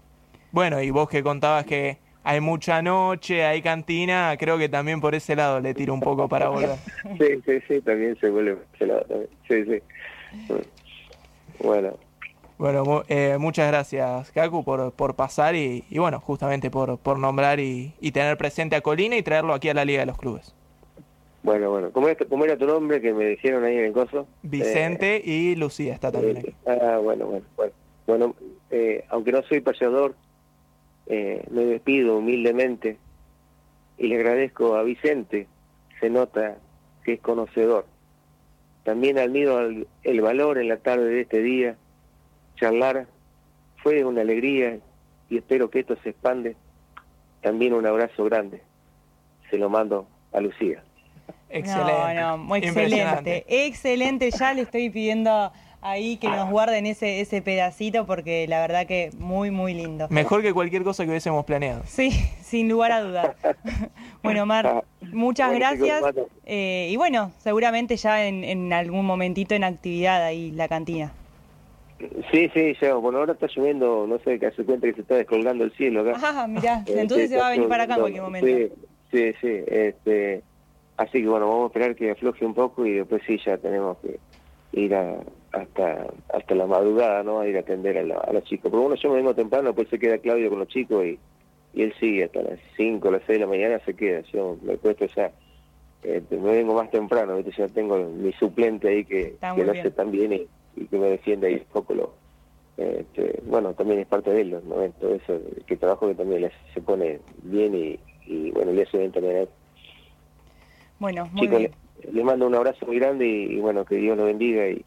bueno 0.53 0.81
y 0.81 0.91
vos 0.91 1.09
que 1.09 1.23
contabas 1.23 1.67
que 1.67 1.99
hay 2.25 2.41
mucha 2.41 2.83
noche, 2.83 3.45
hay 3.45 3.63
cantina, 3.63 4.35
creo 4.39 4.59
que 4.59 4.69
también 4.69 5.01
por 5.01 5.15
ese 5.15 5.35
lado 5.37 5.61
le 5.61 5.75
tiro 5.75 5.95
un 5.95 6.01
poco 6.01 6.29
para 6.29 6.49
volver. 6.49 6.77
Sí, 7.19 7.41
sí, 7.47 7.59
sí, 7.69 7.81
también 7.81 8.17
se 8.21 8.29
vuelve 8.31 8.57
por 8.57 8.67
ese 8.75 8.87
lado 8.87 9.01
también. 9.03 9.29
Sí, 9.49 9.65
sí. 9.65 10.55
Bueno, 11.63 11.95
Bueno, 12.59 13.03
eh, 13.09 13.37
muchas 13.39 13.69
gracias, 13.69 14.31
Kaku, 14.33 14.65
por, 14.65 14.93
por 14.93 15.15
pasar 15.15 15.55
y, 15.55 15.85
y 15.91 15.99
bueno, 15.99 16.21
justamente 16.21 16.71
por, 16.71 16.99
por 16.99 17.19
nombrar 17.19 17.59
y, 17.61 17.95
y 18.01 18.13
tener 18.13 18.37
presente 18.37 18.77
a 18.77 18.81
Colina 18.81 19.17
y 19.17 19.23
traerlo 19.23 19.55
aquí 19.55 19.69
a 19.69 19.75
la 19.75 19.85
Liga 19.85 20.01
de 20.01 20.07
los 20.07 20.19
Clubes. 20.19 20.55
bueno, 21.43 21.71
bueno. 21.71 21.91
¿Cómo 21.91 22.09
era, 22.09 22.25
cómo 22.29 22.45
era 22.45 22.57
tu 22.57 22.67
nombre 22.67 23.01
que 23.01 23.13
me 23.15 23.25
dijeron 23.27 23.65
ahí 23.65 23.77
en 23.79 23.85
el 23.87 23.93
coso? 23.93 24.27
Vicente 24.43 25.21
y 25.25 25.55
Lucía 25.57 25.95
está 25.95 26.13
también 26.13 26.37
Eh, 26.39 26.41
aquí. 26.41 26.55
ah, 26.67 26.99
bueno, 27.03 27.27
bueno, 27.27 27.47
bueno. 27.57 27.73
Bueno, 28.07 28.35
eh, 28.71 29.05
aunque 29.11 29.31
no 29.33 29.41
soy 29.43 29.61
payador, 29.61 30.15
eh, 31.13 31.45
me 31.51 31.65
despido 31.65 32.19
humildemente 32.19 32.97
y 33.99 34.07
le 34.07 34.17
agradezco 34.17 34.77
a 34.77 34.83
Vicente, 34.85 35.49
se 35.99 36.09
nota 36.09 36.57
que 37.05 37.15
es 37.15 37.21
conocedor. 37.21 37.85
También 38.85 39.19
admiro 39.19 39.59
al- 39.59 39.87
el 40.05 40.21
valor 40.21 40.57
en 40.59 40.69
la 40.69 40.77
tarde 40.77 41.05
de 41.11 41.21
este 41.23 41.43
día. 41.43 41.77
Charlar 42.57 43.07
fue 43.83 44.05
una 44.05 44.21
alegría 44.21 44.79
y 45.29 45.39
espero 45.39 45.69
que 45.69 45.81
esto 45.81 45.97
se 46.03 46.11
expande. 46.11 46.57
También 47.43 47.75
un 47.75 47.87
abrazo 47.87 48.25
grande. 48.25 48.63
Se 49.51 49.59
lo 49.59 49.69
mando 49.69 50.07
a 50.33 50.41
Lucía. 50.41 50.83
Excelente. 51.49 52.15
No, 52.15 52.37
no, 52.37 52.39
muy 52.39 52.61
Impresionante. 52.61 53.39
excelente. 53.39 53.67
Excelente, 53.67 54.31
ya 54.31 54.55
le 54.55 54.63
estoy 54.63 54.89
pidiendo 54.91 55.53
ahí 55.83 56.17
que 56.17 56.29
nos 56.29 56.51
guarden 56.51 56.87
ese, 56.87 57.21
ese 57.21 57.43
pedacito 57.43 58.07
porque 58.07 58.47
la 58.49 58.61
verdad 58.61 58.87
que 58.87 59.11
muy, 59.19 59.51
muy 59.51 59.75
lindo. 59.75 60.07
Mejor 60.11 60.43
que 60.43 60.53
cualquier 60.53 60.83
cosa 60.83 61.05
que 61.05 61.11
hubiésemos 61.11 61.45
planeado. 61.45 61.83
Sí, 61.87 62.11
sin 62.43 62.69
lugar 62.69 62.93
a 62.93 63.01
dudar. 63.03 63.37
bueno, 64.23 64.47
Mar, 64.47 64.85
muchas 65.13 65.51
Bueno, 65.51 65.67
gracias. 65.67 66.03
Eh, 66.47 66.89
y 66.91 66.97
bueno, 66.97 67.33
seguramente 67.39 67.97
ya 67.97 68.27
en, 68.27 68.45
en 68.45 68.73
algún 68.73 69.07
momentito 69.07 69.55
en 69.55 69.65
actividad 69.65 70.23
ahí 70.25 70.51
la 70.53 70.69
cantina. 70.69 71.13
Sí, 72.33 72.51
sí, 72.55 72.75
ya. 72.81 72.95
Bueno, 72.95 73.19
ahora 73.19 73.35
está 73.35 73.47
lloviendo, 73.47 74.07
no 74.07 74.19
sé, 74.21 74.39
que 74.39 74.47
hace 74.47 74.65
cuenta 74.65 74.87
que 74.87 74.95
se 74.95 75.01
está 75.03 75.17
descolgando 75.17 75.65
el 75.65 75.73
cielo 75.73 76.01
acá. 76.01 76.19
Ah, 76.23 76.47
mirá, 76.49 76.83
Eh, 76.87 76.95
entonces 77.01 77.29
se 77.29 77.37
va 77.37 77.49
a 77.49 77.51
venir 77.51 77.69
para 77.69 77.85
acá 77.85 77.95
en 77.95 78.01
cualquier 78.01 78.23
momento. 78.23 78.47
Sí, 78.47 78.71
sí, 79.13 79.35
sí. 79.41 79.65
Este, 79.67 80.43
así 80.97 81.21
que 81.21 81.29
bueno, 81.29 81.47
vamos 81.49 81.65
a 81.65 81.67
esperar 81.67 81.95
que 81.97 82.11
afloje 82.11 82.47
un 82.47 82.55
poco 82.55 82.87
y 82.87 82.93
después 82.93 83.23
sí, 83.27 83.39
ya 83.45 83.59
tenemos 83.59 83.99
que 83.99 84.19
ir 84.73 84.95
a, 84.95 85.17
hasta 85.53 86.07
hasta 86.33 86.55
la 86.55 86.67
madrugada, 86.67 87.23
¿no? 87.23 87.41
A 87.41 87.49
ir 87.49 87.57
a 87.57 87.61
atender 87.61 87.99
a, 87.99 88.03
la- 88.03 88.17
a 88.19 88.33
los 88.33 88.45
chicos. 88.45 88.71
Pero 88.71 88.83
bueno, 88.83 88.97
yo 88.97 89.09
me 89.11 89.17
vengo 89.17 89.35
temprano, 89.35 89.69
después 89.69 89.89
se 89.89 89.99
queda 89.99 90.19
Claudio 90.19 90.49
con 90.51 90.61
los 90.61 90.69
chicos 90.69 91.05
y, 91.05 91.19
y 91.75 91.83
él 91.83 91.93
sigue 91.99 92.25
hasta 92.25 92.43
las 92.43 92.59
5, 92.77 93.11
las 93.11 93.23
6 93.27 93.39
de 93.39 93.45
la 93.45 93.51
mañana, 93.51 93.81
se 93.85 93.95
queda. 93.95 94.21
Yo 94.33 94.57
me 94.63 94.75
he 94.75 94.77
puesto 94.77 95.07
ya, 95.07 95.33
este, 96.03 96.37
me 96.37 96.53
vengo 96.53 96.75
más 96.75 96.91
temprano, 96.91 97.37
¿viste? 97.37 97.53
ya 97.57 97.69
tengo 97.69 97.99
mi 97.99 98.33
suplente 98.35 98.89
ahí 98.89 99.05
que, 99.05 99.37
que 99.57 99.65
lo 99.65 99.73
hace 99.81 99.91
tan 99.91 100.11
bien 100.11 100.33
y, 100.33 100.47
y 100.77 100.87
que 100.87 100.99
me 100.99 101.09
defiende 101.09 101.49
ahí 101.49 101.55
un 101.55 101.65
poco 101.73 101.95
lo... 101.95 102.15
Este, 102.77 103.41
bueno, 103.45 103.75
también 103.75 104.01
es 104.01 104.07
parte 104.07 104.31
de 104.31 104.41
él, 104.41 104.51
¿no? 104.67 104.77
Todo 105.01 105.15
eso, 105.15 105.39
que 105.67 105.77
trabajo 105.77 106.09
que 106.09 106.15
también 106.15 106.41
le 106.43 106.53
se 106.73 106.81
pone 106.81 107.21
bien 107.43 107.75
y, 107.75 107.99
y 108.27 108.51
bueno, 108.53 108.73
le 108.73 108.83
hace 108.85 108.97
bien 108.99 109.13
también 109.13 109.37
a 109.37 109.41
él. 109.41 109.49
Bueno, 110.99 111.29
muy 111.33 111.43
Chicos, 111.47 111.59
bien. 111.59 111.73
le- 112.05 112.13
les 112.13 112.25
mando 112.25 112.47
un 112.47 112.55
abrazo 112.55 112.87
muy 112.87 112.99
grande 112.99 113.27
y, 113.27 113.57
y 113.57 113.61
bueno, 113.61 113.85
que 113.85 113.97
Dios 113.97 114.17
los 114.17 114.27
bendiga 114.27 114.67
y, 114.69 114.83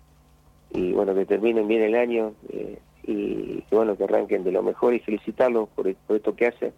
y 0.74 0.92
bueno, 0.92 1.14
que 1.14 1.26
terminen 1.26 1.68
bien 1.68 1.84
el 1.84 1.96
año 1.96 2.34
eh, 2.50 2.80
y 3.04 3.62
que 3.62 3.76
bueno, 3.76 3.96
que 3.96 4.06
arranquen 4.06 4.44
de 4.44 4.52
lo 4.52 4.64
mejor 4.64 4.94
y 4.94 5.00
felicitarlos 5.00 5.70
por, 5.70 5.94
por 5.96 6.16
esto 6.16 6.36
que 6.36 6.48
hacen. 6.48 6.74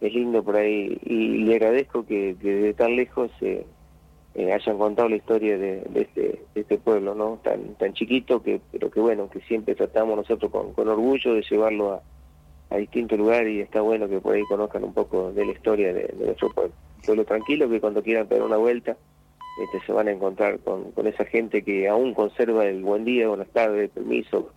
Es 0.00 0.12
lindo 0.14 0.42
por 0.42 0.56
ahí 0.56 0.98
y 1.04 1.44
le 1.44 1.54
agradezco 1.54 2.04
que, 2.06 2.36
que 2.40 2.54
de 2.54 2.74
tan 2.74 2.96
lejos 2.96 3.30
eh, 3.40 3.64
eh, 4.34 4.52
hayan 4.52 4.78
contado 4.78 5.08
la 5.08 5.16
historia 5.16 5.58
de, 5.58 5.82
este, 5.94 6.40
de 6.54 6.60
este 6.60 6.78
pueblo, 6.78 7.14
¿no? 7.14 7.38
Tan, 7.42 7.74
tan 7.74 7.92
chiquito, 7.92 8.42
que 8.42 8.60
pero 8.70 8.90
que 8.90 9.00
bueno, 9.00 9.28
que 9.28 9.40
siempre 9.40 9.74
tratamos 9.74 10.16
nosotros 10.16 10.50
con, 10.50 10.72
con 10.72 10.88
orgullo 10.88 11.34
de 11.34 11.44
llevarlo 11.48 11.92
a, 11.92 12.02
a 12.70 12.76
distintos 12.78 13.18
lugares 13.18 13.52
y 13.52 13.60
está 13.60 13.80
bueno 13.80 14.08
que 14.08 14.20
por 14.20 14.34
ahí 14.34 14.42
conozcan 14.48 14.84
un 14.84 14.94
poco 14.94 15.32
de 15.32 15.46
la 15.46 15.52
historia 15.52 15.92
de, 15.92 16.04
de 16.06 16.26
nuestro 16.26 16.50
pueblo. 16.50 16.74
Pueblo 17.04 17.24
tranquilo 17.24 17.68
que 17.68 17.80
cuando 17.80 18.02
quieran 18.02 18.26
pegar 18.26 18.44
una 18.44 18.56
vuelta 18.56 18.96
este, 19.56 19.80
se 19.80 19.92
van 19.92 20.08
a 20.08 20.12
encontrar 20.12 20.58
con, 20.60 20.92
con 20.92 21.06
esa 21.06 21.24
gente 21.24 21.62
que 21.62 21.88
aún 21.88 22.14
conserva 22.14 22.64
el 22.66 22.82
buen 22.82 23.04
día, 23.04 23.28
buenas 23.28 23.48
tardes, 23.50 23.90
permiso, 23.90 24.52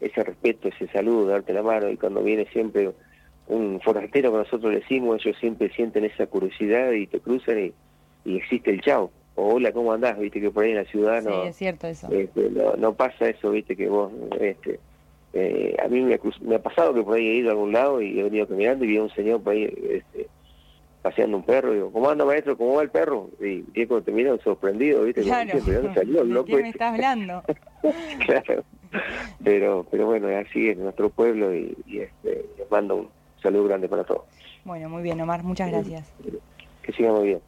ese 0.00 0.24
respeto, 0.24 0.68
ese 0.68 0.88
saludo, 0.88 1.26
darte 1.26 1.52
la 1.52 1.62
mano 1.62 1.90
y 1.90 1.96
cuando 1.96 2.22
viene 2.22 2.46
siempre 2.46 2.90
un 3.48 3.80
forastero 3.80 4.32
que 4.32 4.38
nosotros 4.38 4.72
le 4.72 4.80
decimos, 4.80 5.20
ellos 5.24 5.36
siempre 5.38 5.70
sienten 5.70 6.04
esa 6.04 6.26
curiosidad 6.26 6.92
y 6.92 7.06
te 7.06 7.20
cruzan 7.20 7.58
y, 7.66 7.72
y 8.24 8.36
existe 8.36 8.70
el 8.70 8.80
chao. 8.80 9.10
O 9.36 9.54
hola, 9.54 9.72
¿cómo 9.72 9.92
andás? 9.92 10.18
Viste 10.18 10.40
que 10.40 10.50
por 10.50 10.64
ahí 10.64 10.70
en 10.70 10.76
la 10.78 10.84
ciudad 10.84 11.20
Sí, 11.22 11.28
no, 11.28 11.44
es 11.44 11.56
cierto 11.56 11.86
eso. 11.86 12.08
este, 12.12 12.50
no, 12.50 12.74
no 12.76 12.94
pasa 12.94 13.28
eso, 13.28 13.50
viste, 13.50 13.76
que 13.76 13.88
vos, 13.88 14.12
este, 14.40 14.80
eh, 15.32 15.76
a 15.82 15.88
mí 15.88 16.00
me, 16.00 16.14
ha 16.14 16.18
me 16.42 16.56
ha 16.56 16.62
pasado 16.62 16.92
que 16.94 17.02
por 17.02 17.16
ahí 17.16 17.26
he 17.28 17.34
ido 17.34 17.48
a 17.48 17.52
algún 17.52 17.72
lado 17.72 18.02
y 18.02 18.18
he 18.18 18.22
venido 18.22 18.46
caminando 18.48 18.84
y 18.84 18.88
vi 18.88 18.96
a 18.96 19.02
un 19.02 19.10
señor 19.10 19.42
por 19.42 19.52
ahí 19.52 19.64
este, 19.64 20.26
paseando 21.02 21.36
un 21.38 21.44
perro 21.44 21.72
digo, 21.72 21.92
¿cómo 21.92 22.10
anda 22.10 22.24
maestro? 22.24 22.56
¿Cómo 22.56 22.74
va 22.74 22.82
el 22.82 22.90
perro? 22.90 23.30
Y 23.40 23.62
Diego 23.72 24.02
te 24.02 24.12
mira 24.12 24.36
sorprendido, 24.44 25.02
viste, 25.04 25.22
Claro. 25.22 25.44
diciendo, 25.44 25.70
¿de 25.70 25.76
dónde 25.78 25.94
salió 25.94 26.22
el 26.22 26.28
¿De 26.28 26.34
loco 26.34 26.46
quién 26.46 26.62
me 26.62 26.68
este?". 26.68 26.76
estás 26.78 26.92
hablando? 26.94 27.42
claro. 28.26 28.64
Pero, 29.42 29.86
pero 29.90 30.06
bueno, 30.06 30.28
así 30.36 30.68
es 30.68 30.76
nuestro 30.76 31.10
pueblo 31.10 31.54
y, 31.54 31.76
y, 31.86 32.00
este, 32.00 32.44
les 32.58 32.70
mando 32.70 32.96
un 32.96 33.08
saludo 33.42 33.64
grande 33.64 33.88
para 33.88 34.04
todos. 34.04 34.22
Bueno, 34.64 34.88
muy 34.90 35.02
bien, 35.02 35.20
Omar, 35.20 35.42
muchas 35.42 35.70
gracias. 35.70 36.12
Que 36.82 36.92
sigan 36.92 37.14
muy 37.14 37.28
bien. 37.28 37.40